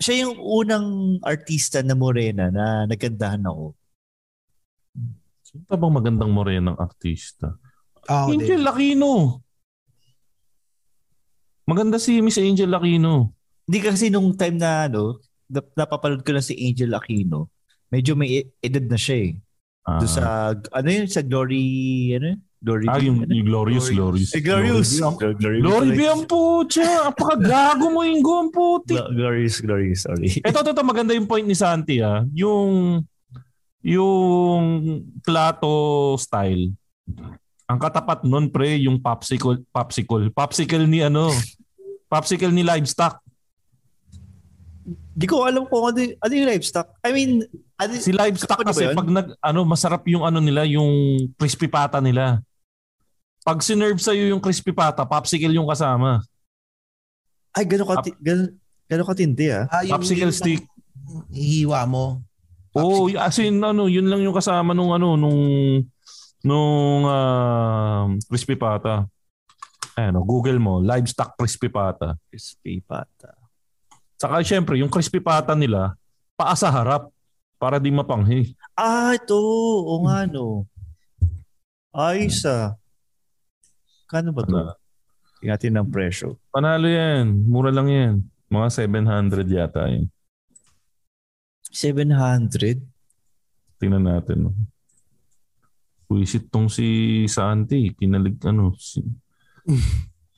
[0.00, 0.86] Siya yung unang
[1.20, 3.76] artista na morena na nagandahan ako.
[5.44, 7.52] Sino pa bang magandang morenang artista?
[8.08, 9.44] Oh, Angel Aquino.
[11.68, 13.36] Maganda si Miss Angel Aquino.
[13.68, 15.20] Hindi kasi nung time na ano,
[15.52, 17.52] nap- napapanood ko na si Angel Aquino,
[17.92, 19.32] medyo may e- edad na siya eh.
[19.84, 20.22] Ah, Doon sa,
[20.56, 21.68] ano yun, sa Glory,
[22.16, 22.40] ano yun?
[22.60, 23.32] Glory ah, Bee, yung, ano?
[23.32, 24.30] yung Glorious, Glorious.
[24.36, 25.00] Eh, Glorious.
[25.00, 27.08] Glory Glory Glory Bee ang putya.
[27.08, 29.00] Apakagago mo yung ang puti.
[29.00, 30.28] Gl- Glorious, Glorious, sorry.
[30.44, 32.20] Ito, ito, ito, maganda yung point ni Santi ah.
[32.36, 33.00] Yung,
[33.80, 34.64] yung
[35.24, 35.72] plato
[36.20, 36.76] style.
[37.64, 40.28] Ang katapat nun, pre, yung popsicle, popsicle.
[40.28, 41.32] Popsicle ni ano,
[42.12, 43.24] popsicle ni livestock.
[45.16, 46.92] Di ko alam kung ano, ano yung livestock.
[47.00, 47.40] I mean,
[47.80, 48.92] ano, Si livestock Ano kasi yun?
[48.92, 52.44] pag nag, ano, masarap yung ano nila, yung crispy pata nila.
[53.50, 56.22] Pag sinerve sa'yo yung crispy pata, popsicle yung kasama.
[57.50, 58.46] ay, gano'n ka, gano'n,
[58.86, 59.66] gano'n katindi ah.
[59.66, 60.62] Ah, yung, Popsicle yung stick.
[61.34, 62.22] Ihiwa mo.
[62.78, 65.42] Oo, oh, as in, ano, yun lang yung kasama nung ano, nung
[66.46, 69.10] nung ah, crispy pata.
[69.98, 72.14] Ano, Google mo, livestock crispy pata.
[72.30, 73.34] Crispy pata.
[74.14, 75.98] Saka syempre, yung crispy pata nila,
[76.38, 77.10] paa sa harap.
[77.60, 78.56] para di mapanghi.
[78.72, 79.36] Ah, ito.
[79.84, 80.64] O nga, no.
[81.92, 82.79] Ayos ah.
[84.10, 84.58] Kano ba to?
[84.58, 84.74] Ano?
[85.40, 86.36] Tingnan ng presyo.
[86.50, 87.46] Panalo yan.
[87.46, 88.14] Mura lang yan.
[88.50, 90.10] Mga 700 yata yun.
[91.70, 92.82] 700?
[93.78, 94.50] Tingnan natin.
[96.10, 97.94] Puisit tong si Santi.
[97.94, 98.74] Kinalig, ano.
[98.74, 98.98] Si...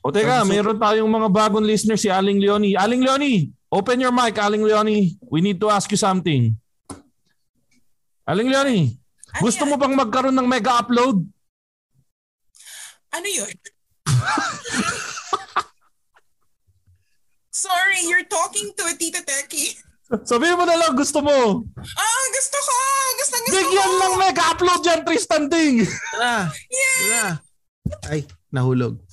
[0.05, 2.77] o teka, mayroon tayong mga bagong listener si Aling Leonie.
[2.77, 5.17] Aling Leonie, open your mic, Aling Leonie.
[5.33, 6.53] We need to ask you something.
[8.29, 8.93] Aling Leonie,
[9.41, 11.25] gusto mo bang magkaroon ng mega upload?
[13.13, 13.53] Ano yun?
[17.53, 19.77] Sorry, you're talking to a Tita Teki.
[20.25, 21.61] Sabihin mo na lang gusto mo.
[21.77, 22.75] Ah, gusto ko!
[23.17, 24.01] Gusto, gusto Bigyan ko!
[24.01, 25.85] ng mega upload yan, Tristan Ting.
[26.13, 26.49] Tara.
[26.49, 27.25] Tara.
[28.09, 28.97] Ay, nahulog.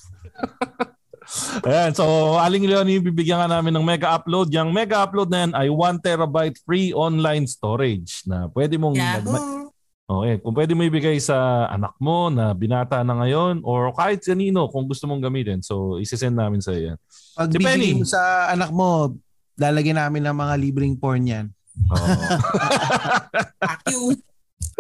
[1.63, 4.51] Ayan, so Aling Leonie, bibigyan ka namin ng mega upload.
[4.51, 8.99] Yung mega upload na yan ay 1 terabyte free online storage na pwede mong
[10.11, 10.19] Yahoo!
[10.21, 14.67] Okay, kung pwede mo ibigay sa anak mo na binata na ngayon or kahit kanino
[14.67, 15.63] kung gusto mong gamitin.
[15.63, 16.95] So, isisend namin sa iyo.
[16.95, 16.99] yan.
[17.39, 17.95] Pag Si Penny.
[17.95, 19.15] mo sa anak mo,
[19.55, 21.47] lalagyan namin ng mga libreng porn yan.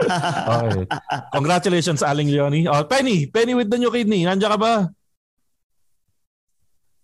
[0.00, 0.88] Okay.
[1.36, 2.64] Congratulations, Aling Leonie.
[2.64, 4.24] Oh, Penny, Penny with the new kidney.
[4.24, 4.74] Nandiyan ka ba?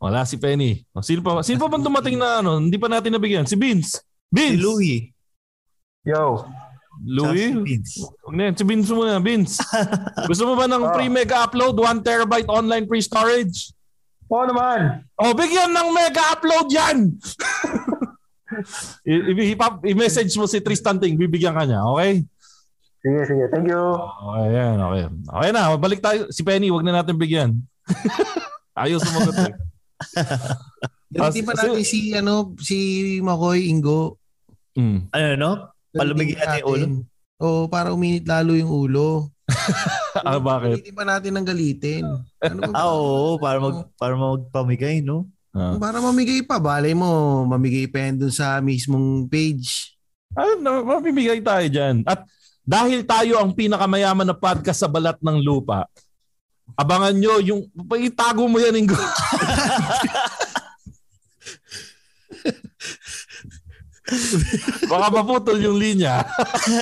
[0.00, 0.80] Wala si Penny.
[0.96, 1.44] Oh, sino pa?
[1.44, 2.56] Sino pa bang dumating na ano?
[2.56, 3.44] Hindi pa natin nabigyan.
[3.44, 4.00] Si Vince.
[4.32, 4.56] Vince.
[4.56, 5.12] Si Louie.
[6.08, 6.48] Yo.
[7.62, 8.00] Vince.
[8.24, 8.54] Huwag na yan.
[8.56, 9.20] Si Vince muna.
[9.20, 9.60] Vince.
[10.30, 11.76] Gusto mo ba ng free mega upload?
[11.76, 13.72] 1 terabyte online free storage?
[14.26, 15.06] Oo naman.
[15.20, 17.14] Oh, bigyan ng mega upload yan!
[19.06, 22.22] I- i- I-message mo si Tristan Ting, bibigyan ka niya, okay?
[23.02, 23.44] Sige, sige.
[23.54, 23.78] Thank you.
[24.02, 25.04] Okay, yan, okay.
[25.06, 26.26] Okay na, balik tayo.
[26.34, 27.54] Si Penny, wag na natin bigyan.
[28.74, 29.52] Ayaw sumagot eh.
[31.14, 32.76] Hindi pa natin si, ano, si
[33.22, 34.18] Makoy Ingo.
[34.74, 35.06] Mm.
[35.14, 35.52] Ano, no?
[35.96, 36.86] Palamigin natin yung ulo.
[37.36, 39.28] Oo, para uminit lalo yung ulo.
[40.26, 40.82] ah, bakit?
[40.82, 42.02] Hindi pa natin ang galitin.
[42.40, 42.72] Ano ba?
[42.78, 43.36] Ah, oo.
[43.36, 45.28] Para, mag, para magpamigay, no?
[45.56, 45.76] Ah.
[45.76, 46.60] Para mamigay pa.
[46.60, 49.96] Balay mo, mamigay pa yan dun sa mismong page.
[50.36, 52.04] Ah, na, mabibigay tayo dyan.
[52.04, 52.24] At
[52.66, 55.86] dahil tayo ang pinakamayaman na podcast sa balat ng lupa,
[56.74, 57.62] abangan nyo yung,
[58.02, 58.98] itago mo yan, Ingo.
[64.90, 66.22] Baka maputol yung linya.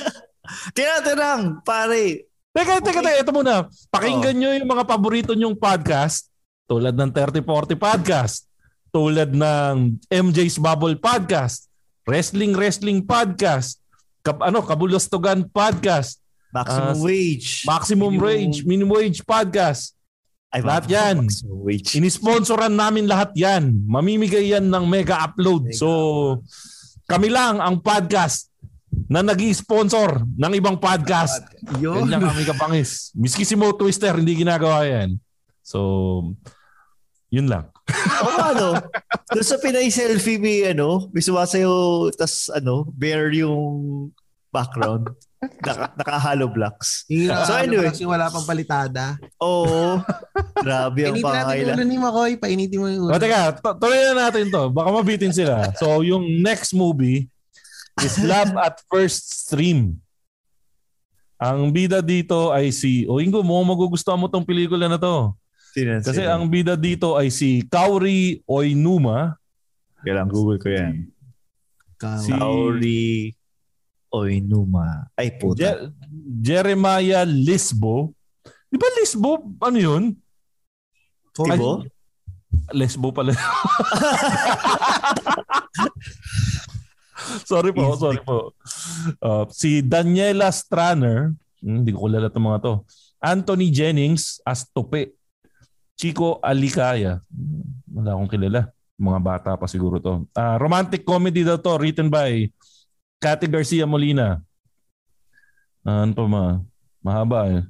[0.77, 2.29] Tinatanang, pare.
[2.53, 3.21] Teka, teka, teka.
[3.25, 3.65] Ito muna.
[3.89, 6.29] Pakinggan nyo yung mga paborito nyong podcast
[6.65, 8.49] tulad ng 3040 Podcast,
[8.89, 11.69] tulad ng MJ's Bubble Podcast,
[12.09, 13.77] Wrestling Wrestling Podcast,
[14.25, 16.17] Kab ano, Kabulastogan Podcast,
[16.49, 17.49] Maximum Ah, Wage.
[17.67, 19.93] Maximum Minimum- Wage, Minimum Wage Podcast.
[20.49, 21.27] Ay, lahat yan.
[21.99, 23.75] Inisponsoran namin lahat yan.
[23.85, 25.75] Mamimigay yan ng mega upload.
[25.75, 25.89] So,
[27.05, 28.49] kami lang ang podcast
[29.05, 31.45] na nag sponsor ng ibang podcast.
[31.77, 32.09] Yun.
[32.09, 33.13] Ganyan kami kapangis.
[33.13, 35.21] Miski si Mo Twister, hindi ginagawa yan.
[35.61, 36.33] So,
[37.29, 37.69] yun lang.
[38.25, 38.69] Oo nga, ano?
[39.29, 44.09] Doon sa Pinay selfie may ano, may sumasayo, tas ano, bare yung
[44.49, 45.13] background.
[45.35, 47.03] Naka, naka-hollow blocks.
[47.05, 49.19] Yung, So ano, anyway, kasi wala pang palitada.
[49.37, 49.99] oo.
[50.57, 52.31] Grabe ang Painitin natin ulo ni Makoy.
[52.35, 53.11] Painitin mo yung ulo.
[53.13, 54.69] O teka, tu- tuloy na natin to.
[54.69, 55.69] Baka mabitin sila.
[55.75, 57.27] So, yung next movie
[57.99, 59.99] is Love at First Stream.
[61.35, 63.03] Ang bida dito ay si...
[63.05, 65.35] O Ingo, mo magugustuhan mo tong pelikula na to.
[65.75, 66.31] Sino- Kasi sino?
[66.31, 69.35] ang bida dito ay si Kauri Oinuma.
[70.01, 71.11] Kailangan Google ko yan.
[72.23, 73.34] Si Kaori
[74.15, 75.11] Oinuma.
[75.19, 75.59] Ay, puta.
[75.59, 75.91] Je-
[76.39, 78.15] Jeremiah Lisbo.
[78.71, 79.43] Di ba Lisbo?
[79.59, 80.03] Ano yun?
[81.35, 81.83] Tibo?
[81.83, 81.91] Ay,
[82.71, 83.35] Lesbo pala.
[87.45, 88.55] sorry po, sorry po.
[89.19, 92.73] Uh, si Daniela Straner, hmm, hindi ko kilala itong mga to.
[93.19, 95.15] Anthony Jennings as Tope.
[95.95, 97.23] Chico Alicaya.
[97.31, 97.63] Hmm,
[97.95, 98.61] Wala akong kilala.
[98.95, 100.23] Mga bata pa siguro to.
[100.31, 102.47] Ah, romantic comedy daw to written by
[103.19, 104.41] Cathy Garcia Molina.
[105.85, 106.43] Ah, ano pa ma?
[107.01, 107.61] Mahaba eh.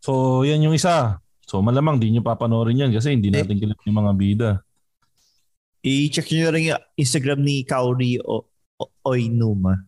[0.00, 1.20] So, yan yung isa.
[1.44, 4.50] So, malamang di nyo papanoorin yan kasi hindi natin kilala yung mga bida.
[5.80, 8.46] I-check nyo rin yung Instagram ni Kaori o-
[8.76, 9.80] o- Oinuma.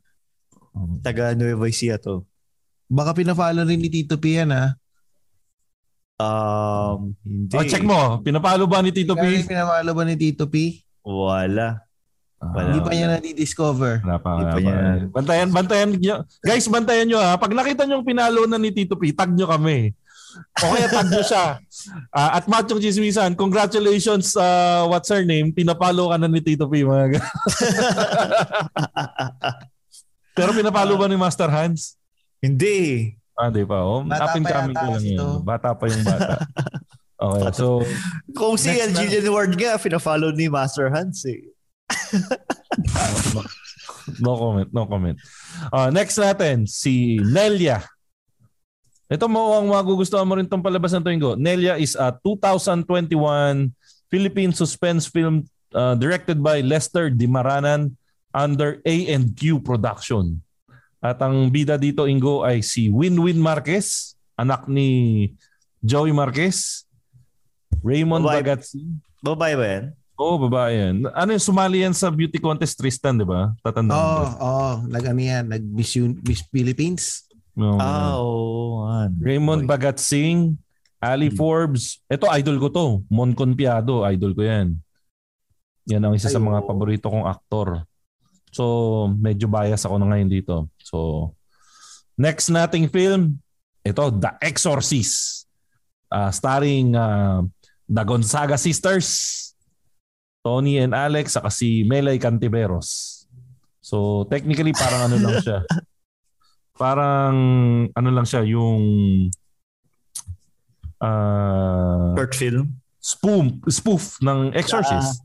[1.05, 2.25] Taga Nueva Ecija to.
[2.89, 4.73] Baka pina-follow rin ni Tito P yan, ha?
[6.17, 7.53] Um, hindi.
[7.53, 8.21] Oh, check mo.
[8.21, 9.49] Pinapalo ba ni Tito Kaya P?
[9.49, 10.81] pinapalo ba ni Tito P?
[11.05, 11.85] Wala.
[12.43, 12.75] Wala.
[12.75, 14.03] Hindi pa niya na-discover.
[14.03, 14.63] Wala pa, Hindi wala pa pa.
[14.67, 15.07] niya.
[15.15, 16.17] Bantayan, bantayan nyo.
[16.43, 17.39] Guys, bantayan nyo ha.
[17.39, 19.95] Pag nakita nyo yung pinalo na ni Tito P, tag nyo kami.
[20.59, 21.47] O kaya tag nyo siya.
[22.15, 24.45] Ah, at Machong Chismisan, congratulations sa
[24.87, 25.51] what's her name.
[25.51, 26.87] Pinapalo ka na ni Tito P.
[26.87, 27.19] Mga
[30.37, 31.99] Pero pinapalo ba ni Master Hans?
[32.39, 33.11] Hindi.
[33.35, 33.83] Ah, di pa.
[33.83, 35.19] Oh, Bata coming yata ko lang yun.
[35.43, 36.37] Bata pa yung bata.
[37.23, 37.79] Okay, so
[38.35, 41.52] Kung si Jillian Ward nga, pina-follow ni Master Hans eh.
[44.25, 45.17] No comment, no comment.
[45.71, 47.85] Uh, next natin, si Nelia.
[49.13, 51.37] Ito mo ang magugustuhan mo rin tong palabas ng Tuwinggo.
[51.37, 53.13] Nelia is a 2021
[54.09, 55.45] Philippine suspense film
[55.77, 57.93] uh, directed by Lester Dimaranan
[58.33, 60.41] under A&Q Production.
[61.03, 65.29] At ang bida dito, Ingo, ay si Winwin Marquez, anak ni
[65.83, 66.87] Joey Marquez,
[67.83, 68.39] Raymond Babae.
[68.39, 68.81] Bagatsi,
[69.19, 69.85] Babae ba yan?
[70.23, 71.11] Oo, oh, babae yan.
[71.11, 73.51] Ano yung sumali yan sa beauty contest Tristan, di ba?
[73.59, 74.23] Tatandaan Oo, mo.
[74.39, 77.27] oh, oh, nag ano yan, nag Miss, Miss Philippines.
[77.59, 77.75] No.
[77.83, 78.15] Ah.
[78.15, 78.87] Oh,
[79.19, 80.55] Raymond Bagat Singh,
[81.03, 81.35] Ali Hmm.
[81.35, 81.99] Forbes.
[82.07, 82.87] Ito, idol ko to.
[83.11, 84.79] Mon Conpiado, idol ko yan.
[85.91, 86.69] Yan ang isa sa Ay, mga oo.
[86.71, 87.83] paborito kong aktor.
[88.55, 88.63] So,
[89.19, 90.71] medyo bias ako na ngayon dito.
[90.79, 91.35] So,
[92.15, 93.43] next nating film,
[93.83, 95.43] ito, The Exorcist.
[96.07, 97.43] Uh, starring uh,
[97.91, 99.42] The Gonzaga Sisters,
[100.43, 103.23] Tony and Alex, saka si Melay Cantiveros.
[103.79, 105.59] So, technically, parang ano lang siya.
[106.75, 107.37] Parang,
[107.95, 108.83] ano lang siya, yung
[110.99, 112.83] uh, Short film?
[113.03, 115.23] spoof, spoof ng Exorcist.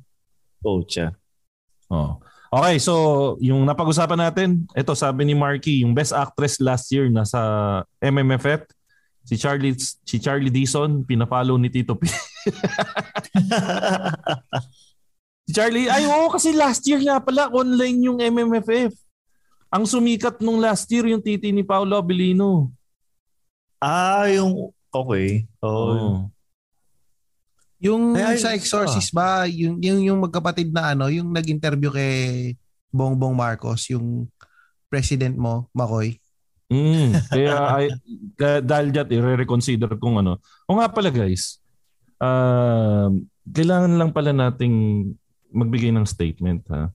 [0.66, 1.14] Oh, siya.
[1.90, 2.18] Oh.
[2.48, 7.84] Okay, so yung napag-usapan natin, ito sabi ni Marky, yung best actress last year nasa
[8.00, 8.64] MMFF,
[9.28, 12.08] si Charlie si Charlie Dison, pinapalo ni Tito P.
[15.48, 18.92] si Charlie, ay oo kasi last year nga pala online yung MMFF.
[19.72, 22.72] Ang sumikat nung last year yung titi ni Paolo Abilino.
[23.80, 24.72] Ah, yung...
[24.92, 25.48] Okay.
[25.60, 25.92] Oh.
[25.96, 26.18] Oh.
[27.78, 32.16] Yung Ay, ay, sa Exorcist ba, yung, yung, yung magkapatid na ano, yung nag-interview kay
[32.90, 34.26] Bongbong Marcos, yung
[34.90, 36.18] president mo, Makoy.
[36.68, 37.86] Mm, kaya, ay,
[38.36, 40.42] kaya dahil dyan, i-reconsider kung ano.
[40.66, 41.62] O nga pala guys,
[42.18, 43.14] uh,
[43.46, 44.76] kailangan lang pala nating
[45.52, 46.90] magbigay ng statement ha.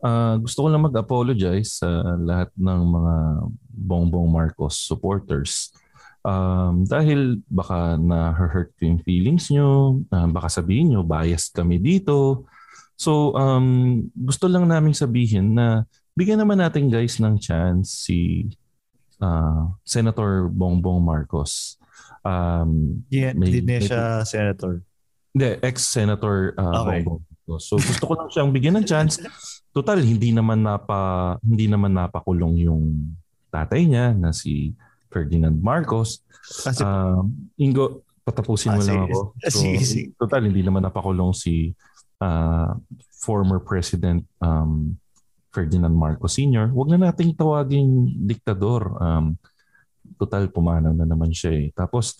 [0.00, 3.14] Ah, gusto ko lang mag-apologize sa lahat ng mga
[3.68, 5.76] Bongbong Marcos supporters.
[6.24, 12.48] Um, dahil baka na-hurt ko yung feelings nyo, ah, baka sabihin nyo, biased kami dito.
[12.96, 15.84] So, um, gusto lang namin sabihin na
[16.16, 18.48] bigyan naman natin guys ng chance si
[19.20, 21.76] ah, Senator Bongbong Marcos.
[22.24, 24.80] Um, Yeah, may- hindi na may- siya senator.
[25.30, 27.02] Hindi, ex-senator uh, Okay.
[27.06, 27.22] Bongbong.
[27.58, 29.18] So gusto ko lang siyang bigyan ng chance.
[29.74, 33.14] Total, hindi naman napa hindi naman napakulong yung
[33.50, 34.70] tatay niya na si
[35.10, 36.22] Ferdinand Marcos.
[36.62, 39.34] Kasi, Um, Ingo, patapusin mo Ah, lang ako.
[39.50, 40.04] Sige, sige.
[40.14, 41.74] Total, hindi naman napakulong si
[42.22, 42.78] ah,
[43.18, 44.94] former President um,
[45.50, 46.70] Ferdinand Marcos Sr.
[46.70, 48.94] Huwag na nating tawaging diktador.
[49.02, 49.34] Um,
[50.14, 51.66] total, pumanaw na naman siya eh.
[51.74, 52.14] Tapos,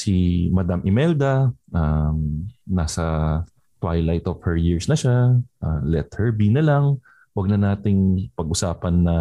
[0.00, 3.40] si Madam Imelda, um, nasa
[3.80, 5.36] twilight of her years na siya.
[5.60, 6.96] Uh, let her be na lang.
[7.36, 9.16] Huwag na nating pag-usapan na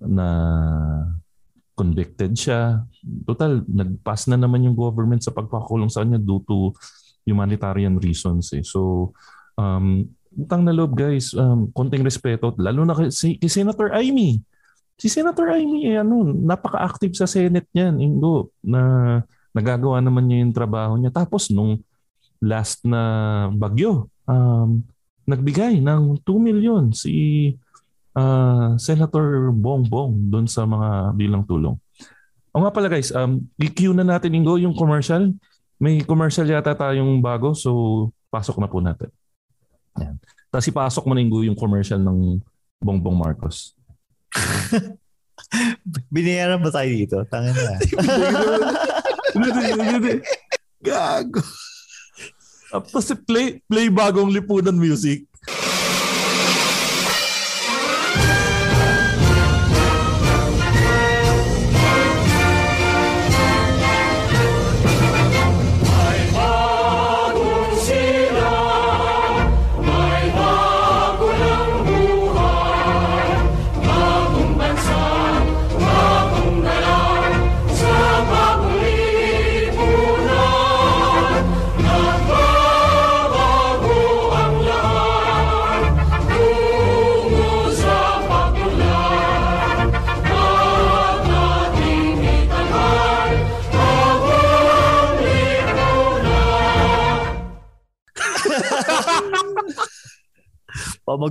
[0.00, 0.28] na
[1.76, 2.84] convicted siya.
[3.28, 6.72] Total, nag-pass na naman yung government sa pagpakulong sa kanya due to
[7.24, 8.52] humanitarian reasons.
[8.52, 8.64] Eh.
[8.64, 9.12] So,
[9.56, 14.44] um, utang na loob guys, um, konting respeto, lalo na kay, si, Senator Amy.
[15.00, 18.80] Si Senator Amy, eh, ano, napaka-active sa Senate niyan, Ingo, na
[19.54, 21.10] nagagawa naman niya yung trabaho niya.
[21.14, 21.82] Tapos nung
[22.40, 23.02] last na
[23.52, 24.80] bagyo, um,
[25.28, 27.54] nagbigay ng 2 million si
[28.16, 31.76] ah, Senator Bongbong doon sa mga bilang tulong.
[32.50, 35.30] O nga pala guys, um, i-cue na natin Ingo yung commercial.
[35.78, 39.10] May commercial yata tayong bago, so pasok na po natin.
[40.02, 40.18] Yan.
[40.50, 42.42] Tapos ipasok mo na Ingo yung commercial ng
[42.82, 43.78] Bongbong Marcos.
[46.14, 47.22] binayaran ba tayo dito?
[47.30, 47.78] Tangin na.
[50.82, 51.42] Gago.
[52.70, 55.29] Tapos play, play bagong lipunan music.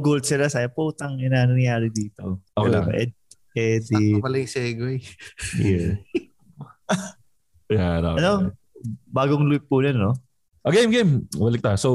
[0.09, 0.49] Mag-gold sila.
[0.49, 2.41] Sabi, putang ina, ano nangyari dito?
[2.57, 2.87] Okay Wala lang.
[2.89, 2.93] ba?
[2.97, 3.11] Ed,
[3.53, 4.17] Eddie.
[4.17, 4.93] Sakto pala yung segue.
[5.61, 5.93] Yeah.
[7.69, 8.49] Yeah, no, Ano?
[9.13, 10.17] Bagong loop po na, no?
[10.65, 11.29] Oh, game, game.
[11.37, 11.77] Balik tayo.
[11.77, 11.89] So,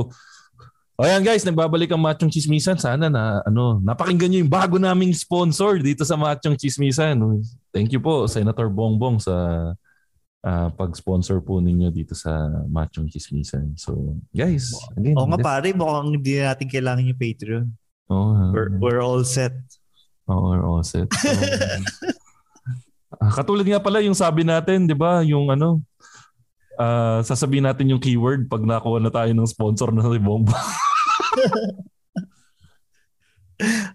[1.02, 2.78] ayan guys, nagbabalik ang Machong Chismisan.
[2.78, 7.18] Sana na, ano, napakinggan nyo yung bago naming sponsor dito sa Machong Chismisan.
[7.74, 9.34] Thank you po, Senator Bongbong, sa
[10.46, 12.30] ah, pag-sponsor po ninyo dito sa
[12.70, 13.74] Machong Chismisan.
[13.74, 15.18] So, guys, again.
[15.18, 17.66] Oo nga pare, mukhang hindi na natin kailangan yung Patreon.
[18.12, 18.50] Oo, ah.
[18.52, 19.54] We're, we're all set.
[20.28, 21.08] Oo, we're all set.
[21.12, 21.30] So,
[23.20, 25.24] ah, katulad nga pala yung sabi natin, di ba?
[25.24, 25.80] Yung ano,
[26.76, 30.52] ah, sasabihin natin yung keyword pag nakuha na tayo ng sponsor na si Bongbong.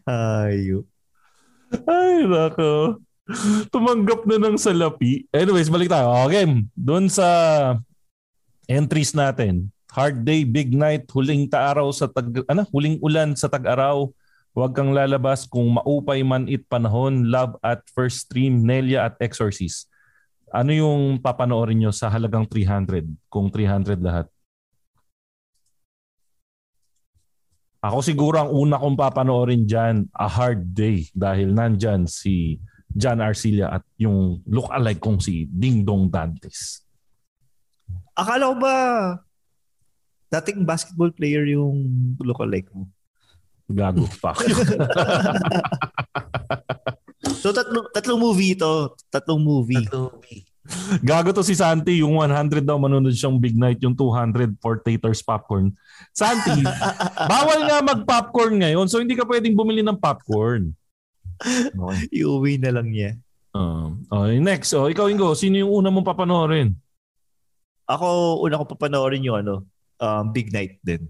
[0.10, 0.88] Ayo.
[1.86, 3.03] Ay, nako.
[3.70, 5.30] Tumanggap na ng salapi.
[5.30, 6.10] Anyways, balik tayo.
[6.26, 7.28] Okay, doon sa
[8.66, 9.70] entries natin.
[10.00, 14.08] Hard day, big night, huling taaraw sa tag ano, huling ulan sa tag-araw.
[14.56, 19.91] Huwag kang lalabas kung maupay man it panahon, love at first stream, Nelia at Exorcist.
[20.56, 23.12] Ano yung papanoorin nyo sa halagang 300?
[23.28, 24.32] Kung 300 lahat.
[27.84, 31.12] Ako siguro ang una kong papanoorin dyan, A Hard Day.
[31.12, 32.56] Dahil nandyan si
[32.88, 36.88] John Arcilla at yung look-alike kong si Ding Dong Dantes.
[38.16, 38.76] Akala ko ba
[40.30, 41.90] dating basketball player yung
[42.22, 42.86] lookalike mo?
[43.70, 44.06] Gago.
[44.10, 44.42] Fuck.
[47.42, 48.98] so tatlong, tatlong movie ito.
[49.14, 49.86] Tatlong movie.
[49.86, 50.42] Tatlong movie.
[51.02, 52.02] Gago to si Santi.
[52.02, 53.82] Yung 100 daw manunod siyang Big Night.
[53.86, 55.74] Yung 200 for Taters Popcorn.
[56.14, 56.66] Santi,
[57.32, 58.90] bawal nga mag-popcorn ngayon.
[58.90, 60.74] So hindi ka pwedeng bumili ng popcorn.
[61.42, 62.02] Okay.
[62.22, 63.18] Iuwi na lang niya.
[63.54, 64.74] Um, okay, next.
[64.78, 65.34] Oh, ikaw, Ingo.
[65.34, 66.74] Sino yung una mong papanoorin?
[67.90, 69.66] Ako, una ko papanoorin yung ano,
[70.00, 71.06] um, Big Night din.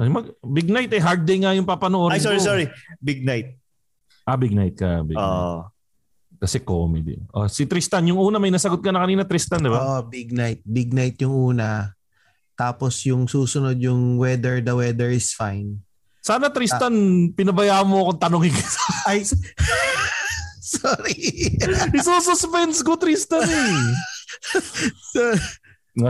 [0.00, 1.02] Ay, mag, Big Night eh.
[1.02, 2.46] Hard Day nga yung papanoorin Ay, sorry, ko.
[2.46, 2.66] sorry.
[2.98, 3.56] Big Night.
[4.24, 5.04] Ah, Big Night ka.
[5.04, 5.24] Big Night.
[5.24, 5.68] Ah,
[6.40, 7.20] Kasi comedy.
[7.36, 9.76] Oh, si Tristan, yung una may nasagot ka na kanina, Tristan, di ba?
[9.76, 10.64] Oh, big night.
[10.64, 11.92] Big night yung una.
[12.56, 15.84] Tapos yung susunod yung weather, the weather is fine.
[16.24, 16.92] Sana Tristan,
[17.36, 18.68] pinabayaan mo akong tanongin ka.
[19.04, 19.20] Ay,
[20.80, 21.16] sorry.
[21.92, 23.92] Isususpense ko, Tristan eh.
[25.12, 25.20] so,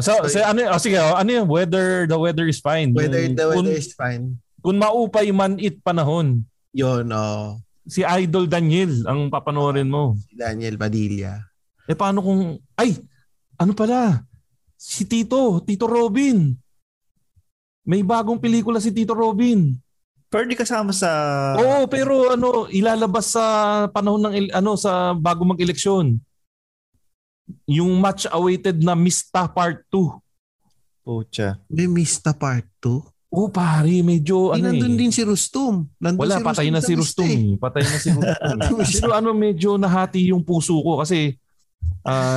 [0.04, 0.12] so,
[0.44, 2.92] ano, oh, sige, oh, ano yung weather, the weather is fine.
[2.92, 4.24] weather, the weather kung, is fine.
[4.60, 7.58] Kung maupay man it panahon, Yun, oh.
[7.88, 10.14] si Idol Daniel ang papanoorin mo.
[10.22, 11.40] Si Daniel Padilla.
[11.88, 12.94] Eh paano kung, ay,
[13.58, 14.22] ano pala,
[14.78, 16.54] si Tito, Tito Robin.
[17.82, 19.74] May bagong pelikula si Tito Robin.
[20.30, 21.10] pero di kasama sa...
[21.58, 23.44] Oo, pero ano, ilalabas sa
[23.90, 26.22] panahon ng ano sa bago mag-eleksyon.
[27.66, 30.18] Yung much awaited na Mista Part 2.
[31.00, 31.58] Pucha.
[31.66, 33.02] May Mista Part 2.
[33.30, 34.98] Oh, pare, medyo Ay, ano nandun eh.
[34.98, 35.86] din si Rustum.
[35.96, 37.28] Nandun Wala, si patay Rustum na si Rustum.
[37.30, 37.38] eh.
[37.38, 37.54] eh.
[37.56, 38.58] Patay na si Rustum.
[38.98, 41.38] pero ano, medyo nahati yung puso ko kasi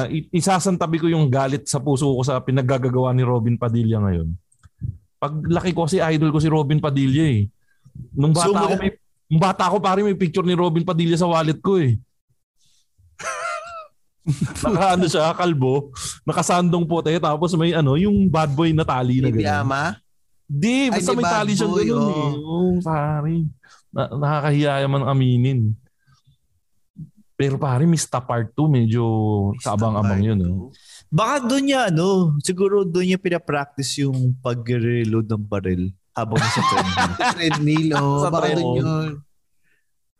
[0.07, 4.29] i- isasantabi ko yung galit sa puso ko sa pinaggagawa ni Robin Padilla ngayon.
[5.17, 7.49] Pag laki ko kasi idol ko si Robin Padilla eh.
[8.13, 8.91] Nung bata So, ako may
[9.33, 11.97] nung bata ako pare may picture ni Robin Padilla sa wallet ko eh.
[14.63, 15.91] Naka ano siya, kalbo,
[16.23, 19.67] nakasandong puti tapos may ano, yung bad boy na tali na Baby ganyan.
[19.67, 19.83] Ama.
[20.43, 22.11] Di, Ay, basta di may tali siyang boy, ganun oh.
[22.11, 22.31] eh.
[22.39, 23.35] Oo, pare.
[23.91, 25.75] Na, nakakahiya man aminin.
[27.33, 29.03] Pero pare, Mista Part 2, medyo
[29.59, 30.39] kaabang-abang yun.
[30.47, 30.69] Oh.
[31.09, 37.11] Baka doon niya, ano, siguro doon niya pinapractice yung pag-reload ng baril habang nasa treadmill.
[37.35, 38.21] Treadmill, oh.
[38.21, 38.77] Sa Baka treadmill.
[38.77, 39.09] yun.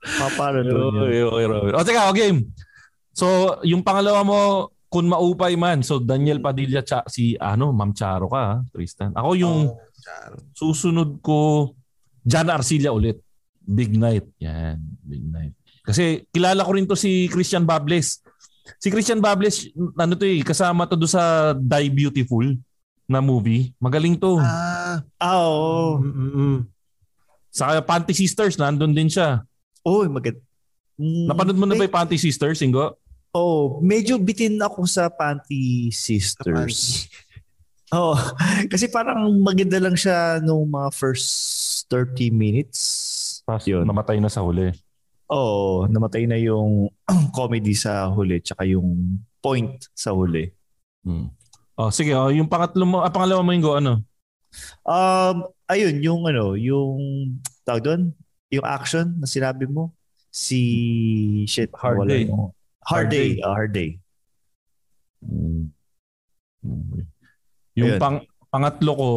[0.03, 1.71] Ah, para doon yun.
[1.71, 2.43] O, teka, o game.
[3.13, 3.25] So,
[3.61, 4.39] yung pangalawa mo,
[4.89, 9.13] kung maupay man, so Daniel Padilla, cha, si ano, Ma'am Charo ka, Tristan.
[9.13, 10.35] Ako yung Oh, Charo.
[10.53, 11.71] susunod ko,
[12.21, 13.17] John Arcilla ulit.
[13.59, 14.27] Big Night.
[14.37, 15.53] Yan, Big Night.
[15.81, 18.19] Kasi kilala ko rin to si Christian Bables.
[18.77, 22.55] Si Christian Bables, ano to eh, kasama to do sa Die Beautiful
[23.03, 23.71] na movie.
[23.77, 24.39] Magaling to.
[24.39, 25.99] Ah, Ah, oo.
[25.99, 26.55] mm-mm.
[27.49, 29.41] Sa Panty Sisters, nandun din siya.
[29.81, 30.39] Oh, maganda.
[30.95, 32.95] Mm, Napanood mo na ba yung Panty Sisters, Ingo?
[33.33, 36.77] Oh, medyo bitin ako sa Panty Sisters.
[37.93, 38.17] Oh,
[38.73, 41.29] kasi parang maganda lang siya nung mga first
[41.93, 42.81] 30 minutes.
[43.45, 43.85] Tapos Yun.
[43.85, 44.73] namatay na sa huli.
[45.29, 46.89] Oo, namatay na yung
[47.37, 50.49] comedy sa huli tsaka yung point sa huli.
[51.05, 51.29] Hmm.
[51.77, 54.01] Oh, sige, oh, yung pangatlo mo, ah, pangalawa mo Ingo, ano?
[54.81, 56.97] Um, ayun, yung ano, yung
[57.61, 58.01] tawag doon,
[58.49, 59.93] yung action na sinabi mo,
[60.33, 62.25] si shit, Hard wala Day.
[62.25, 62.49] yung-
[62.83, 63.43] Hard Hard day, Day.
[63.43, 63.89] ah, hard day.
[66.63, 67.03] Okay.
[67.73, 68.01] Yung Ayun.
[68.01, 68.17] pang,
[68.51, 69.11] pangatlo ko,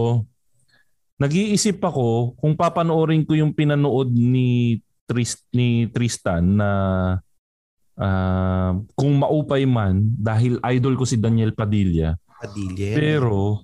[1.21, 6.71] nag-iisip ako kung papanoorin ko yung pinanood ni Trist ni Tristan na
[7.95, 12.19] ah, kung maupay man dahil idol ko si Daniel Padilla.
[12.27, 12.91] Padilla.
[12.99, 13.63] Pero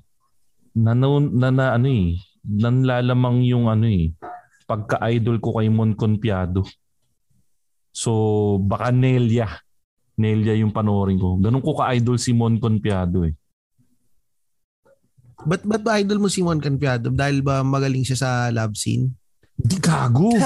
[0.73, 2.15] nanaw na, na ano eh,
[2.47, 4.15] nanlalamang yung ano eh,
[4.65, 6.63] pagka-idol ko kay Mon Conpiado.
[7.91, 9.51] So baka Nelia.
[10.19, 11.41] Nelia yung panoorin ko.
[11.41, 13.33] Ganun ko ka-idol si Mon Conpiado eh.
[15.43, 17.11] Ba't, ba't ba idol mo si Mon Confiado?
[17.11, 19.11] Dahil ba magaling siya sa love scene?
[19.59, 20.31] Di gago.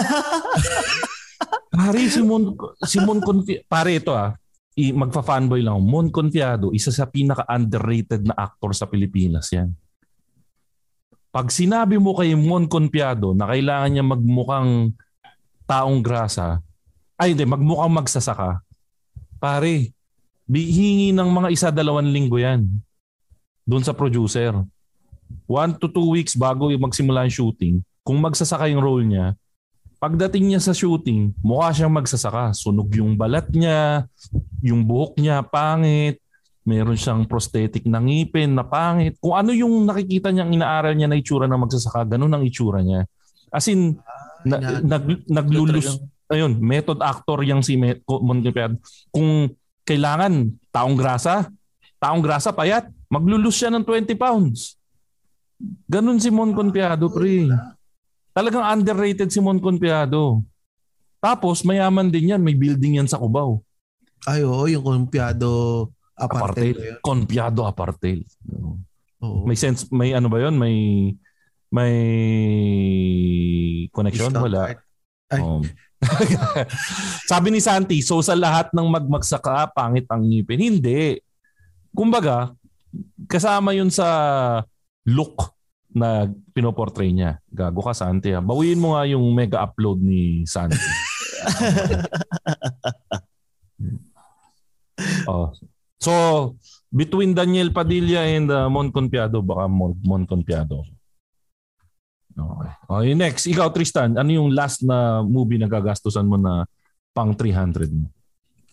[1.77, 4.33] Pare, si Mon, si Mon Confi- Pare, ito ah.
[4.77, 5.85] I, magfa-fanboy lang.
[5.85, 9.73] Mon Confiado, isa sa pinaka-underrated na actor sa Pilipinas yan.
[11.33, 14.97] Pag sinabi mo kay Mon Confiado na kailangan niya magmukhang
[15.69, 16.64] taong grasa,
[17.21, 18.64] ay hindi, magmukhang magsasaka,
[19.37, 19.93] pare,
[20.47, 22.66] bihingi ng mga isa dalawang linggo yan
[23.66, 24.55] doon sa producer.
[25.51, 27.74] One to two weeks bago yung magsimula yung shooting,
[28.07, 29.34] kung magsasaka yung role niya,
[29.99, 32.55] pagdating niya sa shooting, mukha siyang magsasaka.
[32.55, 34.07] Sunog yung balat niya,
[34.62, 36.22] yung buhok niya pangit,
[36.62, 39.18] meron siyang prosthetic na ngipin na pangit.
[39.18, 43.07] Kung ano yung nakikita niyang inaaral niya na itsura ng magsasaka, ganun ang itsura niya.
[43.51, 43.99] As in,
[44.47, 45.99] na, nag, naglulus,
[46.31, 48.79] ayun, method actor yung si Met, Mon Confiado.
[49.11, 49.51] Kung
[49.87, 51.47] kailangan taong grasa,
[52.03, 54.74] taong grasa payat, maglulus siya ng 20 pounds.
[55.87, 57.49] Ganun si Mon Confiado, pre.
[58.37, 60.45] Talagang underrated si Mon Confiado.
[61.22, 62.43] Tapos, mayaman din yan.
[62.45, 63.64] May building yan sa Cubao.
[64.29, 66.77] Ay, oo, yung Confiado apartheid.
[66.77, 67.01] Apartheid.
[67.01, 68.27] Confiado apartheid.
[69.22, 69.49] Oo.
[69.49, 70.77] May sense, may ano ba yon May,
[71.72, 71.97] may
[73.91, 74.35] connection?
[74.37, 74.77] Wala.
[75.33, 75.41] Ay.
[75.41, 75.64] Um,
[77.30, 80.61] sabi ni Santi, so sa lahat ng magmagsaka, pangit ang ngipin.
[80.61, 81.20] Hindi.
[81.97, 82.53] Kumbaga,
[83.26, 84.61] kasama yun sa
[85.09, 85.57] look
[85.97, 87.40] na pinoportray niya.
[87.49, 88.32] Gago ka, Santi.
[88.36, 88.44] Ha?
[88.44, 90.76] Bawiin mo nga yung mega upload ni Santi.
[95.30, 95.53] oh.
[95.97, 96.12] So,
[96.92, 100.84] between Daniel Padilla and uh, Mon Conpiado, baka Mon, Mon Conpiado.
[102.37, 102.70] Okay.
[102.93, 103.45] Okay, next.
[103.49, 106.68] Ikaw, Tristan, ano yung last na movie na gagastusan mo na
[107.16, 108.12] pang 300 mo?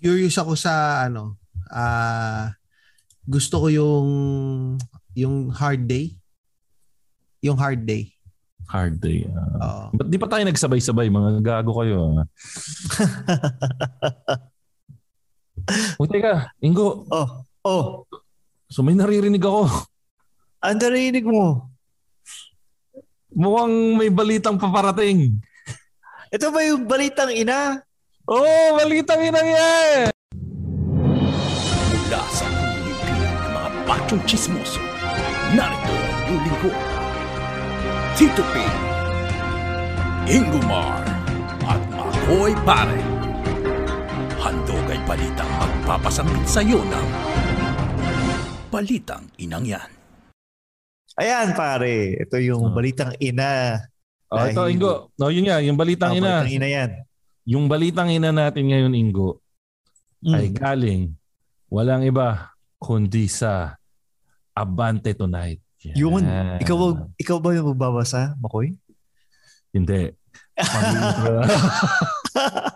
[0.03, 1.39] Curious ako sa ano,
[1.71, 2.51] ah
[3.23, 4.07] gusto ko yung
[5.15, 6.11] yung hard day.
[7.39, 8.11] Yung hard day.
[8.67, 9.27] Hard day.
[9.31, 9.95] Oo.
[9.95, 11.07] Ba't di pa tayo nagsabay-sabay?
[11.07, 12.19] Mga gago kayo.
[12.19, 12.27] ah.
[15.99, 17.07] o teka, Ingo.
[17.07, 17.29] Oh.
[17.63, 18.03] Oh.
[18.67, 19.87] So may naririnig ako.
[20.63, 21.72] Ang narinig mo?
[23.33, 25.41] Mukhang may balitang paparating.
[26.29, 27.81] Ito ba yung balitang ina?
[28.29, 30.13] Oo, oh, balitang ina yan!
[31.89, 34.81] Mula sa pumilipinan ng mga bachong chismoso,
[35.57, 36.77] narito ang iyong lingkod.
[38.13, 38.55] Tito P,
[40.29, 41.01] Ingumar,
[41.65, 43.01] at Makoy Pare.
[44.37, 47.07] Handog ay balitang magpapasambit sa iyo ng
[48.69, 50.02] Balitang Inang Yan.
[51.13, 53.79] Ayan pare, ito yung balitang ina.
[54.33, 55.13] Oh, ito, Ingo.
[55.13, 56.31] No, yun nga, yung balitang Ah, ina.
[56.41, 56.89] balitang ina yan.
[57.45, 59.39] Yung balitang ina natin ngayon, Ingo,
[60.23, 60.33] Mm.
[60.33, 61.03] ay galing
[61.67, 63.75] walang iba kundi sa
[64.51, 65.61] Abante Tonight.
[65.83, 65.95] Yan.
[65.99, 66.23] Yun,
[66.57, 68.73] ikaw, ba- ikaw ba yung magbabasa, Makoy?
[69.69, 70.15] Hindi.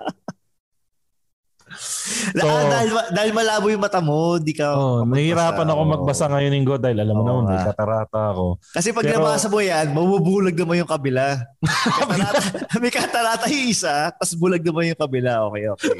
[2.07, 6.53] So, ah, dahil, dahil malabo yung mata mo, di ka oh, nahihirapan ako magbasa ngayon,
[6.55, 8.45] Ingo, dahil alam mo Oo naman, may katarata ako.
[8.71, 11.43] Kasi pag Pero- nabasa mo yan, mabubulag naman yung kabila.
[11.63, 12.39] katarata,
[12.83, 15.31] may katarata yung isa, tapos bulag naman yung kabila.
[15.51, 15.99] Okay, okay.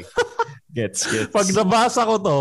[0.72, 1.32] Gets, gets.
[1.32, 2.40] Pag nabasa ko to,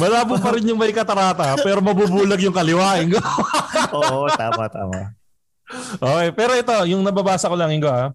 [0.00, 3.00] malabo pa rin yung may katarata, pero mabubulag yung kaliwa.
[3.96, 5.00] Oo, tama, tama.
[5.98, 8.12] Okay, pero ito, yung nababasa ko lang, Ingo, ha?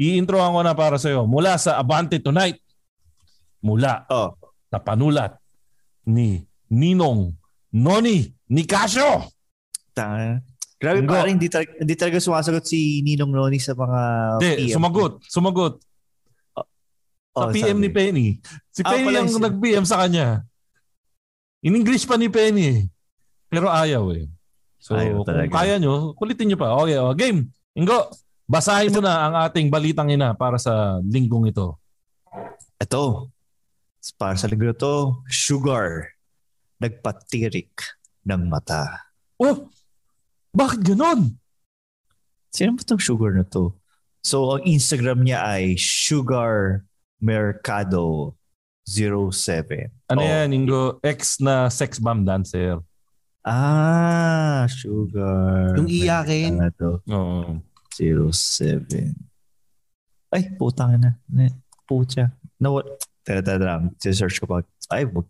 [0.00, 1.28] I-introhan ko na para sa'yo.
[1.28, 2.56] Mula sa Abante Tonight,
[3.60, 4.36] mula oh.
[4.66, 5.36] sa panulat
[6.06, 7.34] ni Ninong
[7.70, 9.26] Noni Nicasio.
[9.92, 10.40] Tanga.
[10.80, 11.12] Grabe Ingo.
[11.12, 14.00] parang hindi, talaga, hindi talaga sumasagot si Ninong Noni sa mga
[14.38, 14.74] Hindi, PM.
[14.74, 15.12] sumagot.
[15.24, 15.74] Sumagot.
[17.30, 17.84] Oh, sa PM sabi.
[17.84, 18.26] ni Penny.
[18.70, 20.42] Si Ah, Penny ang si- nag-PM sa kanya.
[21.60, 22.64] In English pa ni Penny.
[22.66, 22.80] eh.
[23.46, 24.26] Pero ayaw eh.
[24.80, 26.72] So, Ayaw kung kaya nyo, kulitin nyo pa.
[26.80, 27.52] Okay, oh, game.
[27.76, 28.08] Ingo,
[28.48, 31.76] basahin mo na ang ating balitang ina para sa linggong ito.
[32.80, 33.28] Ito.
[34.16, 36.16] Para sa na to, sugar.
[36.80, 37.76] Nagpatirik
[38.24, 39.12] ng mata.
[39.36, 39.68] Oh!
[40.56, 41.36] Bakit ganon?
[42.50, 43.76] Sino ba itong sugar na to?
[44.24, 46.84] So, ang Instagram niya ay Sugar
[47.20, 48.34] Mercado
[48.84, 49.88] 07.
[50.10, 50.98] Ano Oh, yan, Ingo?
[51.00, 52.80] Ex na sex bomb dancer.
[53.40, 55.72] Ah, sugar.
[55.78, 56.60] Yung iyakin.
[56.60, 56.90] Ano to?
[57.08, 57.62] Oo.
[57.94, 59.14] 07.
[60.32, 61.16] Ay, putang na.
[61.88, 62.32] Pucha.
[62.60, 62.82] No,
[63.24, 64.12] tara, tara, tara.
[64.12, 64.64] search ko pa.
[64.90, 65.28] Ay, wag.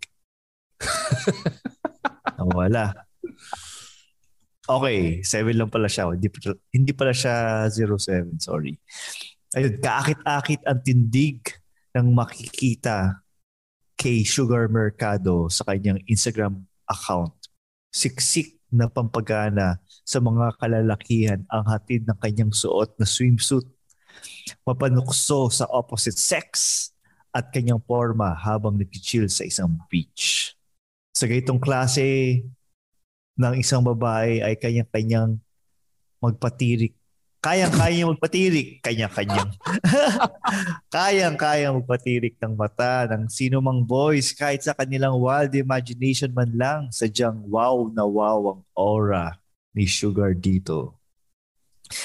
[2.40, 2.94] Nawala.
[4.70, 6.14] Okay, 7 lang pala siya.
[6.14, 8.78] Hindi, pa- hindi pala siya 07, sorry.
[9.58, 11.58] Ayun, kaakit-akit ang tindig
[11.90, 13.18] ng makikita
[13.98, 17.34] kay Sugar Mercado sa kanyang Instagram account.
[17.90, 23.66] Siksik na pampagana sa mga kalalakihan ang hatid ng kanyang suot na swimsuit.
[24.62, 26.48] Mapanukso sa opposite sex
[27.30, 30.54] at kanyang forma habang nag-chill sa isang beach.
[31.14, 32.42] Sa gaytong klase
[33.38, 35.38] ng isang babae ay kanyang-kanyang
[36.20, 36.94] magpatirik.
[37.40, 38.84] Kayang-kaya magpatirik.
[38.84, 39.48] Kanya-kanyang.
[40.94, 46.80] Kayang-kaya magpatirik ng mata ng sino mang boys kahit sa kanilang wild imagination man lang.
[46.92, 49.40] Sadyang wow na wow ang aura
[49.72, 51.00] ni Sugar dito.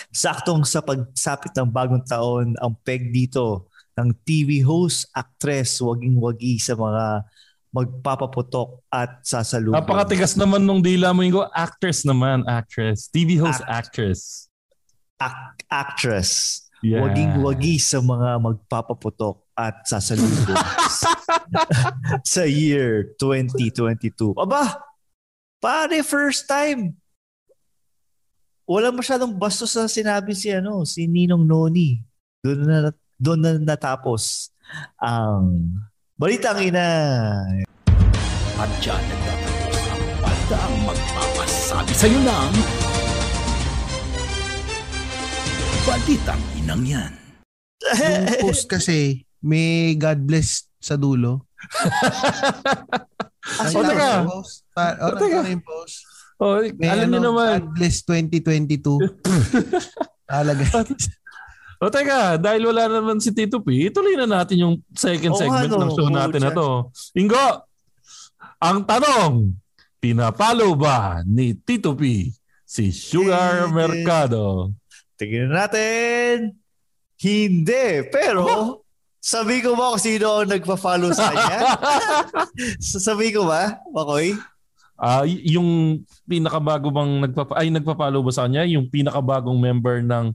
[0.10, 6.76] Saktong sa pagsapit ng bagong taon, ang peg dito ng TV host, actress, waging-wagi sa
[6.76, 7.24] mga
[7.76, 9.76] magpapaputok at sasalubong.
[9.76, 13.12] Napakatigas naman nung dila mo yung actress naman, actress.
[13.12, 14.48] TV host, actress.
[15.20, 16.30] Ac- actress.
[16.80, 17.04] Yeah.
[17.04, 20.60] Waging-wagi sa mga magpapaputok at sasalubong
[22.36, 24.36] sa year 2022.
[24.36, 24.80] Aba,
[25.60, 26.96] pare, first time.
[28.68, 32.00] Wala masyadong bastos na sinabi si ano, si Ninong Noni.
[32.44, 34.52] Doon na doon na natapos
[35.00, 35.72] ang
[36.16, 36.88] Balitang Ina.
[38.56, 42.52] At dyan nagtatapos ang baldaang magpapasabi sa'yo ng
[45.86, 47.14] Balitang Inang yan.
[47.84, 51.46] Yung post kasi, may God bless sa dulo.
[53.46, 54.26] O, teka.
[54.26, 54.66] Post.
[54.74, 55.46] Pa, oh, O, teka.
[55.46, 55.54] teka.
[55.54, 55.98] yung post.
[56.42, 57.62] Oh, May alam niyo ano, naman.
[57.62, 59.06] God bless 2022.
[60.34, 60.66] Talaga.
[61.86, 65.70] O teka, dahil wala naman si Tito P, ituloy na natin yung second Oo, segment
[65.70, 66.58] ano, ng show natin na pucha.
[66.58, 66.70] to.
[67.14, 67.46] Ingo,
[68.58, 69.54] ang tanong,
[70.02, 72.34] pinapalo ba ni Tito P
[72.66, 73.70] si Sugar.
[73.70, 74.74] Mercado?
[75.14, 76.58] Tingnan natin.
[77.22, 77.86] Hindi.
[78.10, 78.82] Pero,
[79.22, 81.60] sabi ko ba kung sino ang nagpa-follow sa kanya?
[82.82, 84.34] sabi ko ba, Makoy?
[84.98, 90.34] Ah, y- yung pinakabago bang nagpapa ay nagpapalo ba sa kanya yung pinakabagong member ng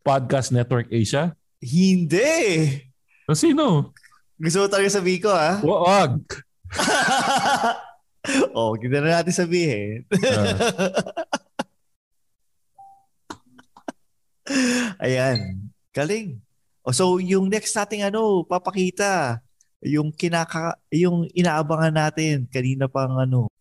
[0.00, 1.36] Podcast Network Asia?
[1.60, 2.80] Hindi.
[3.28, 3.92] O sino?
[4.40, 5.60] Gusto mo talaga sabihin ko, ha?
[5.60, 6.24] Wag.
[8.56, 10.08] oh, hindi na natin sabihin.
[15.04, 15.68] Ayan.
[15.92, 16.40] Galing.
[16.80, 19.44] Oh, so, yung next nating ano, papakita,
[19.84, 23.52] yung kinaka, yung inaabangan natin kanina pang ano.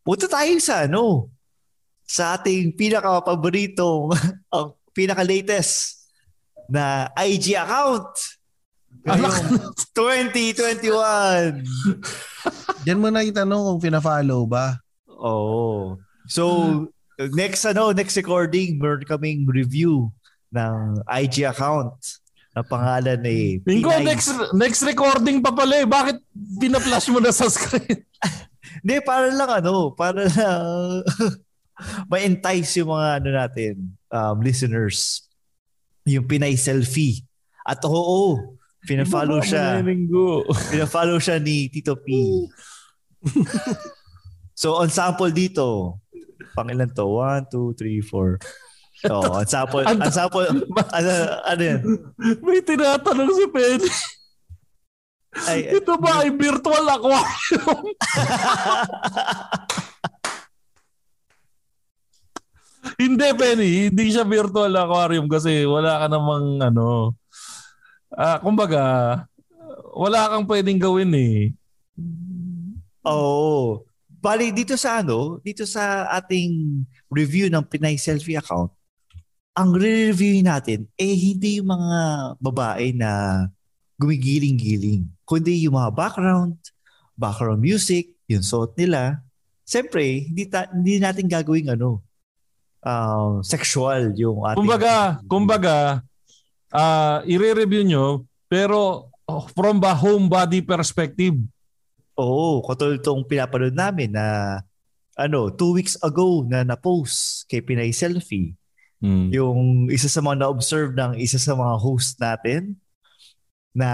[0.00, 1.28] Punta tayo sa ano,
[2.04, 4.12] sa ating pinaka-paboritong,
[4.56, 6.06] ang pinaka-latest
[6.70, 8.14] na IG account.
[9.04, 9.36] Ngayong
[9.92, 11.60] 2021.
[12.86, 14.78] Diyan mo na itanong kung pina-follow ba.
[15.10, 15.98] Oo.
[16.24, 16.42] So,
[17.36, 20.08] next ano, next recording, meron kaming review
[20.54, 21.92] ng IG account
[22.54, 25.88] na pangalan ni Pinay- next next recording pa pala eh.
[25.88, 26.22] Bakit
[26.62, 28.06] pina-flash mo na sa screen?
[28.80, 31.02] Hindi, para lang ano, para lang
[32.06, 33.74] ma-entice yung mga ano natin,
[34.10, 35.26] um, listeners.
[36.06, 37.24] Yung Pinay selfie.
[37.64, 39.66] At oo, pina-follow Iba ba, siya.
[40.70, 42.12] Pina-follow siya ni Tito P.
[44.60, 45.98] so, on sample dito,
[46.52, 47.08] pangilan to?
[47.08, 49.10] 1, 2, 3, 4.
[49.12, 50.44] Oh, on sample, on sample,
[50.92, 51.10] ano,
[51.44, 51.80] ano yan?
[52.40, 53.90] May tinatanong si Penny.
[55.44, 57.84] Ay, Ito ba ay virtual aquarium?
[63.00, 63.72] hindi, Penny.
[63.90, 67.16] Hindi siya virtual aquarium kasi wala ka namang ano.
[68.14, 68.82] Ah, kumbaga,
[69.94, 71.38] wala kang pwedeng gawin eh.
[73.04, 73.84] Oo.
[74.24, 76.80] Bali, dito sa ano, dito sa ating
[77.12, 78.72] review ng Pinay Selfie account,
[79.54, 82.00] ang re-reviewin natin, eh hindi yung mga
[82.40, 83.44] babae na
[84.00, 86.56] gumigiling-giling, kundi yung mga background,
[87.14, 89.22] background music, yung suot nila.
[89.62, 92.02] Siyempre, hindi, ta- hindi natin gagawing ano,
[92.84, 94.60] um, sexual yung ating...
[94.60, 95.76] Kumbaga, kumbaga,
[96.70, 98.06] ah i-review nyo,
[98.46, 101.34] pero oh, from the home body perspective.
[102.14, 104.60] Oo, katulad itong pinapanood namin na
[105.18, 108.54] ano, two weeks ago na na-post kay Pinay Selfie.
[109.02, 109.30] Hmm.
[109.34, 112.78] Yung isa sa mga na-observe ng isa sa mga host natin
[113.74, 113.90] na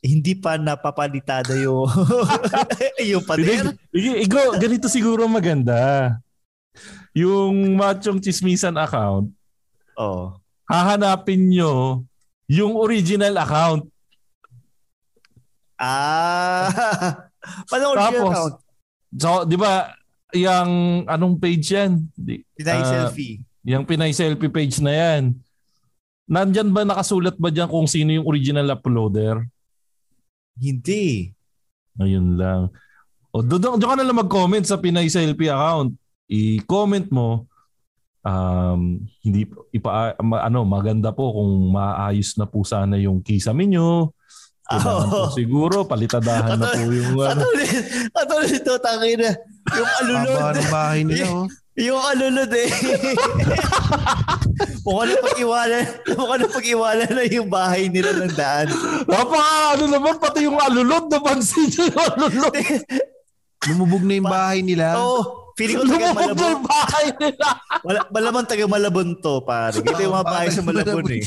[0.00, 1.86] hindi pa napapalitada yung
[3.12, 3.76] yung pader.
[3.92, 6.16] Hindi, Igo, ganito siguro maganda.
[7.16, 9.30] Yung Machong Chismisan account,
[9.98, 10.38] oh.
[10.70, 12.04] hahanapin nyo
[12.50, 13.86] yung original account.
[15.78, 16.70] Ah.
[17.70, 18.54] Paano original Tapos, account?
[19.16, 19.94] so, di ba,
[20.34, 22.06] yung anong page yan?
[22.54, 23.42] Pinay ah, selfie.
[23.66, 25.36] Yung Pinay Selfie page na yan.
[26.30, 29.44] Nandyan ba, nakasulat ba dyan kung sino yung original uploader?
[30.56, 31.34] Hindi.
[31.98, 32.70] Ayun lang.
[33.30, 35.94] O doon doon ka na lang mag-comment sa Pinay Selfie account.
[36.30, 37.50] I-comment mo
[38.20, 43.64] um hindi ipa ma- ano maganda po kung maayos na po sana yung kisame
[44.70, 45.34] po Oo.
[45.34, 47.42] siguro palitadahan na po yung ano.
[47.42, 47.70] Katulad,
[48.14, 49.30] katulad ito, tangina.
[49.74, 50.38] Yung alulod.
[50.38, 51.46] Baba ng bahay nila, oh.
[51.80, 52.68] Yung alulod eh.
[54.84, 58.68] Mukha na pag-iwanan, mukha na pag-iwanan na yung bahay nila ng daan.
[59.08, 62.52] Napaka ano naman, pati yung alulod, napansin nyo yung alulod.
[63.72, 65.00] Lumubog na yung bahay nila.
[65.00, 65.39] Oo.
[65.60, 66.48] Feeling ko taga Malabon.
[66.48, 67.48] yung bahay nila.
[67.84, 69.76] Wala, malamang taga Malabon to, pare.
[69.76, 71.22] Ito yung mga bahay sa Malabon eh.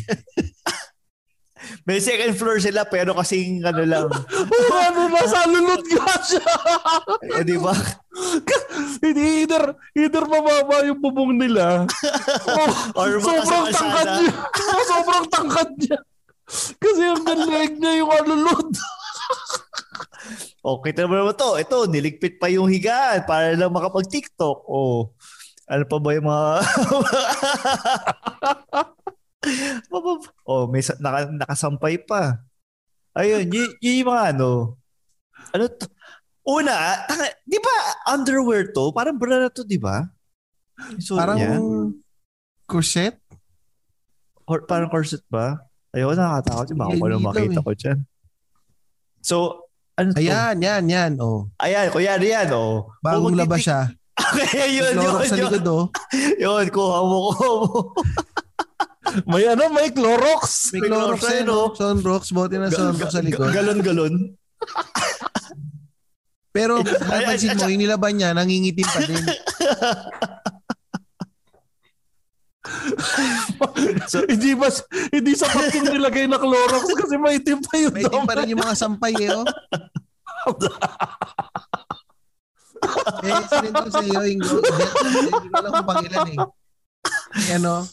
[1.88, 4.08] May second floor sila pero kasing ano lang.
[4.52, 6.48] Oo, ano, nasa alulod nga siya.
[7.40, 7.72] Eh, di ba?
[9.00, 11.88] Hindi, either, either mababa yung bubong nila.
[12.48, 12.68] Oh,
[13.00, 14.34] Or sobrang ang tangkad niya.
[14.44, 15.98] Oh, sobrang tangkad niya.
[16.80, 18.68] Kasi ang galing niya yung alulod.
[20.64, 21.60] O, kita mo naman to.
[21.60, 24.64] Ito, niligpit pa yung higaan para lang makapag-TikTok.
[24.66, 25.12] O,
[25.68, 26.50] ano pa ba yung mga...
[30.50, 32.40] oh, may naka, nakasampay pa.
[33.14, 34.52] Ayun, yun, yun yung mga ano.
[35.54, 35.86] Ano to?
[36.44, 37.76] Una, tanga- di ba
[38.12, 38.91] underwear to?
[38.91, 40.04] Parang bra na to, di ba?
[40.91, 41.56] Yung suot Parang niya?
[42.68, 43.16] corset?
[44.44, 45.60] Or, parang corset ba?
[45.95, 46.68] Ayun, nakakatakot.
[46.74, 47.64] Baka Yan, ko lang makita eh.
[47.64, 48.00] ko dyan.
[49.24, 49.38] So,
[49.98, 50.20] ano to?
[50.20, 51.11] Ayan, yan, yan.
[51.22, 51.49] Oh.
[51.61, 52.90] Ayan, kuya, yan, oh.
[53.03, 53.82] Bagong labas siya.
[54.34, 55.49] Okay, yun, yun, sa yun.
[55.49, 55.86] likod, oh.
[56.45, 57.70] Yun, kuha mo, kuha mo.
[59.30, 60.74] May ano, may Clorox.
[60.74, 61.68] May Clorox Clorox, yan, oh.
[61.74, 63.49] Sunrox, bote na Sunrox sa likod.
[63.53, 64.38] Galon-galon.
[66.53, 69.26] Pero napansin mo, yung nilaban niya, nangingitim pa din.
[74.31, 74.72] hindi ba
[75.11, 77.91] hindi sapat yung nilagay na Clorox kasi maitim pa yun.
[77.91, 79.44] May itim pa rin yung mga sampay, eh, oh.
[83.27, 86.40] eh, sinendo sa iyo yung hindi ko alam kung pangilan eh.
[87.60, 87.84] Ano?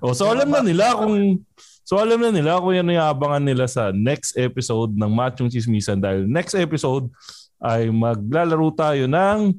[0.00, 1.44] Oh, so alam na nila kung
[1.82, 5.98] So alam na nila kung ano yung abangan nila sa next episode ng Machong Chismisan
[5.98, 7.10] dahil next episode
[7.58, 9.50] ay maglalaro tayo ng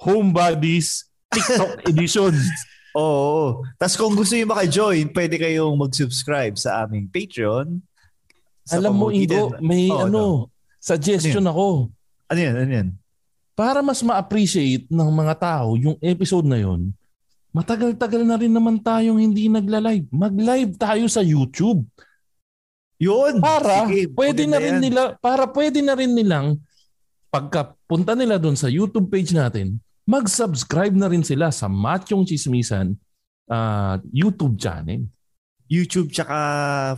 [0.00, 2.32] Homebodies TikTok edition.
[2.96, 3.60] Oo.
[3.76, 7.76] Tapos kung gusto nyo maka-join, pwede kayong mag-subscribe sa aming Patreon.
[8.64, 10.22] Sa Alam mo, pamamagitan- may Oo, ano,
[10.80, 11.92] suggestion ako.
[12.26, 12.54] Ano yan?
[12.56, 12.88] Ano yan?
[13.52, 16.92] Para mas ma-appreciate ng mga tao yung episode na yon,
[17.52, 20.08] matagal-tagal na rin naman tayong hindi nagla-live.
[20.12, 21.84] Mag-live tayo sa YouTube.
[22.96, 23.40] Yun.
[23.44, 24.82] Para Sige, pwede na rin yan.
[24.88, 26.56] nila, para pwede na rin nilang
[27.28, 29.76] pagka punta nila doon sa YouTube page natin,
[30.06, 32.94] mag-subscribe na rin sila sa Machong Chismisan
[33.50, 35.04] ah, YouTube channel.
[35.66, 36.38] YouTube tsaka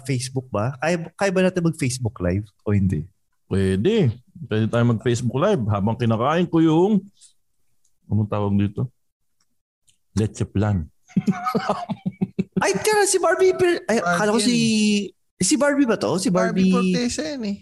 [0.04, 0.76] Facebook ba?
[0.76, 3.08] Kaya, kaya ba natin mag-Facebook live o hindi?
[3.48, 4.12] Pwede.
[4.44, 7.00] Pwede tayo mag-Facebook Live habang kinakain ko yung
[8.06, 8.92] anong tawag dito?
[10.12, 10.84] Leche plan.
[12.62, 13.56] Ay, tira, si Barbie.
[13.88, 14.56] Ay, akala ko si...
[15.38, 16.20] Si Barbie ba to?
[16.20, 16.68] Si Barbie...
[16.68, 17.58] Barbie Fortesa yan eh.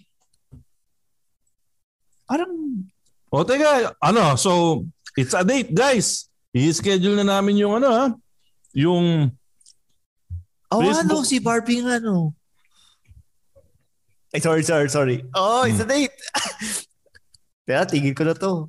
[2.26, 2.50] Parang...
[3.30, 4.82] O teka, ano, so
[5.16, 6.28] it's a date guys.
[6.52, 8.06] I-schedule na namin yung ano ha,
[8.72, 9.32] yung
[10.66, 11.22] Oh, Facebook.
[11.22, 12.34] ano, si Barbie nga, no.
[14.34, 15.16] Ay, sorry, sorry, sorry.
[15.30, 16.10] Oh, it's a date.
[17.62, 18.66] Teka, tigil ko na to.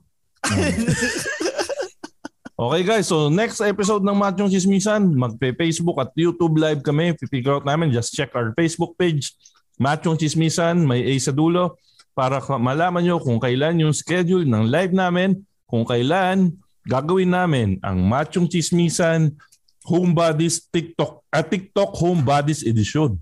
[2.57, 7.13] Okay guys, so next episode ng Machong Chismisan, magpe-Facebook at YouTube live kami.
[7.29, 9.37] Figure out namin, just check our Facebook page,
[9.77, 11.77] Machong Chismisan, may A sa dulo,
[12.17, 15.37] para malaman nyo kung kailan yung schedule ng live namin,
[15.67, 16.55] kung kailan
[16.87, 19.35] gagawin namin ang Machong Chismisan
[19.83, 23.19] Homebodies TikTok at TikTok Homebodies Edition.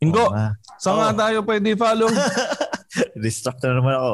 [0.00, 0.56] Ingo, nga.
[0.80, 2.08] saan nga tayo pwede follow?
[3.22, 4.12] Distract na naman ako.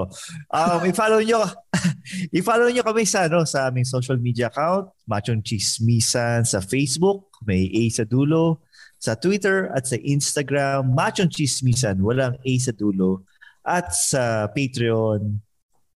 [0.50, 1.40] Um, i-follow nyo,
[2.36, 7.70] i-follow nyo kami sa, ano, sa aming social media account, Machong Chismisan sa Facebook, may
[7.70, 8.66] A sa dulo,
[8.98, 13.22] sa Twitter at sa Instagram, Machong Chismisan, walang A sa dulo,
[13.62, 15.38] at sa Patreon,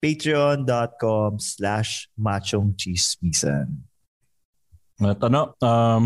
[0.01, 3.85] patreon.com slash Machong Chismisan.
[5.01, 6.03] At ano, um,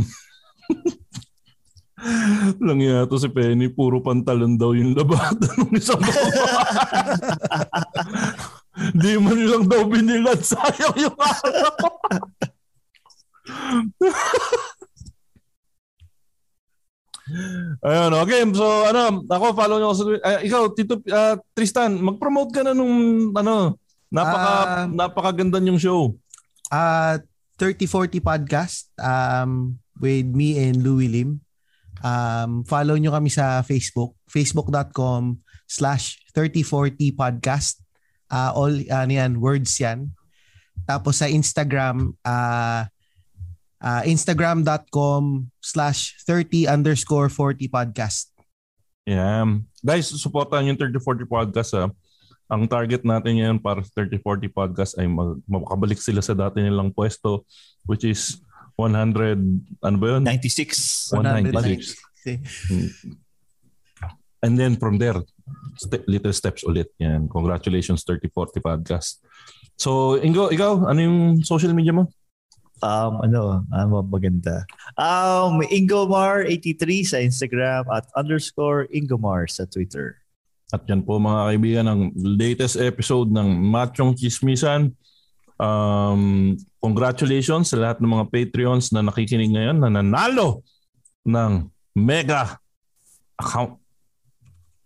[2.60, 6.04] Lang yan to si Penny, puro pantalon daw yung labada ng isang.
[9.00, 11.72] Di man lang daw binilad, sayang yung araw.
[17.80, 18.44] Ayun, okay.
[18.52, 20.28] So, ano, ako, follow nyo ako sa Twitter.
[20.28, 23.80] Ah, ikaw, Tito, ah, Tristan, mag-promote ka na nung, ano,
[24.12, 24.84] napaka, Ah.
[24.88, 26.16] napakaganda yung show.
[26.68, 27.20] Uh,
[27.56, 31.38] 3040 podcast um, with me and Louie Lim.
[32.02, 37.78] Um, follow nyo kami sa Facebook, facebook.com slash 3040 podcast.
[38.28, 40.10] Uh, all, ano yan, words yan.
[40.84, 42.84] Tapos sa Instagram, uh,
[43.78, 48.34] uh, instagram.com slash 30 underscore 40 podcast.
[49.06, 49.46] Yeah.
[49.78, 51.84] Guys, supportan yung 3040 podcast ha.
[52.52, 56.92] Ang target natin ngayon para sa 3040 podcast ay mag- makabalik sila sa dati nilang
[56.92, 57.48] pwesto
[57.88, 58.44] which is
[58.76, 59.38] 100
[59.80, 60.22] ano ba yun?
[60.26, 61.14] 96.
[61.14, 61.96] 196.
[62.68, 62.90] Mm.
[64.44, 65.24] And then from there,
[65.80, 66.92] ste- little steps ulit.
[67.00, 67.32] Yan.
[67.32, 69.24] Congratulations 3040 podcast.
[69.80, 72.12] So, Ingo, ikaw, ano yung social media mo?
[72.84, 74.68] Um, ano, ano maganda.
[75.00, 80.20] Um, Ingomar83 sa Instagram at underscore Ingomar sa Twitter.
[80.74, 84.90] At yan po mga kaibigan ng latest episode ng Machong Chismisan.
[85.54, 90.66] Um, congratulations sa lahat ng mga Patreons na nakikinig ngayon na nanalo
[91.22, 92.58] ng mega
[93.38, 93.78] account.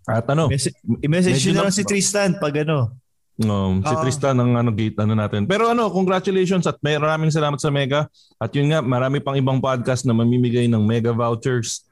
[0.04, 0.52] At ano?
[0.52, 2.92] Message, i-message nyo na lang si Tristan pag ano.
[3.40, 4.02] Um, si Oo.
[4.04, 5.48] Tristan ang ano gate ano natin.
[5.48, 8.04] Pero ano, congratulations at may maraming salamat sa Mega.
[8.36, 11.88] At yun nga, marami pang ibang podcast na mamimigay ng Mega vouchers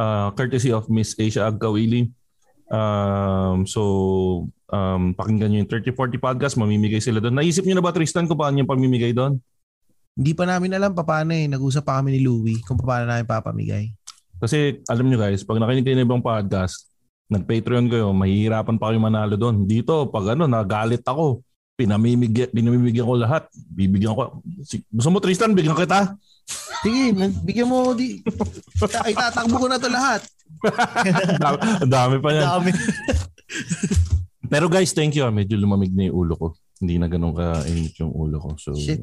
[0.00, 2.08] uh, courtesy of Miss Asia Agkawili.
[2.68, 3.82] Um, so,
[4.72, 7.36] um, pakinggan nyo yung 3040 podcast, mamimigay sila doon.
[7.36, 9.38] Naisip nyo na ba, Tristan, kung paano yung pamimigay doon?
[10.14, 11.50] Hindi pa namin alam pa paano eh.
[11.50, 13.90] Nag-usap pa kami ni Louie kung paano namin papamigay.
[14.38, 16.86] Kasi alam nyo guys, pag nakinig kayo ng ibang podcast,
[17.26, 19.66] nag-Patreon kayo, mahihirapan pa kayo manalo doon.
[19.66, 21.42] Dito, pag ano, nagalit ako,
[21.74, 23.50] pinamimigyan, pinamimigyan ko lahat.
[23.74, 24.38] Bibigyan ko.
[24.62, 26.14] Si- Gusto mo Tristan, bigyan kita.
[26.84, 27.10] Sige,
[27.42, 28.22] bigyan mo di.
[29.06, 30.22] Ay, tatakbo ko na to lahat.
[31.84, 32.44] Ang dami, pa yan.
[32.48, 32.70] Dami.
[34.52, 35.24] Pero guys, thank you.
[35.24, 35.32] ah.
[35.32, 36.46] Medyo lumamig na yung ulo ko.
[36.78, 38.48] Hindi na ganun ka-init yung ulo ko.
[38.60, 39.02] So, Shit.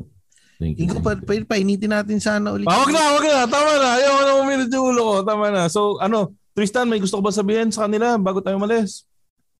[0.61, 0.85] thank you.
[0.85, 2.69] Ingo, pa, pa, painitin natin sana ulit.
[2.69, 3.39] Ah, wag na, wag na.
[3.49, 3.89] Tama na.
[3.97, 5.15] Ayaw na uminit yung ulo ko.
[5.26, 5.65] Tama na.
[5.68, 9.07] So, ano, Tristan, may gusto ko ba sabihin sa kanila bago tayo malis?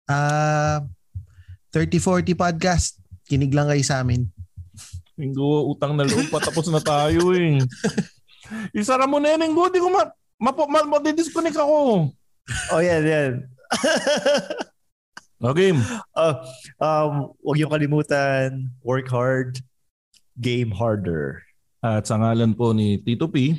[0.06, 0.84] Ah,
[1.74, 2.99] 3040 podcast.
[3.26, 4.28] Kinig lang kayo sa amin.
[5.16, 6.28] Linggo, utang na loob.
[6.28, 7.62] Patapos na tayo eh.
[8.80, 9.72] Isara mo na yan, Linggo.
[9.72, 10.03] Di ko ma...
[10.41, 12.09] Mapo, ma, ma-disconnect ako.
[12.73, 13.31] Oh, yan, yan.
[15.41, 15.73] Okay.
[16.13, 16.35] Uh,
[16.77, 19.57] um, huwag yung kalimutan, work hard,
[20.38, 21.41] game harder.
[21.81, 23.57] At sa ngalan po ni Tito P,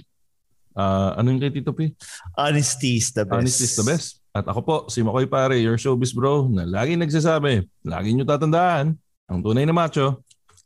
[0.78, 1.90] ah, ano yung kay Tito P?
[2.38, 3.34] Honesty is the best.
[3.34, 4.22] Honesty is the best.
[4.30, 8.94] At ako po, si Makoy Pare, your showbiz bro, na lagi nagsasabi, lagi nyo tatandaan,
[9.26, 10.22] ang tunay na macho,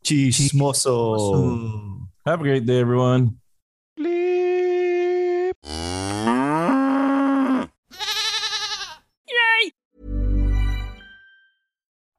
[0.06, 1.16] Chismoso.
[2.22, 3.40] Have a great day, everyone.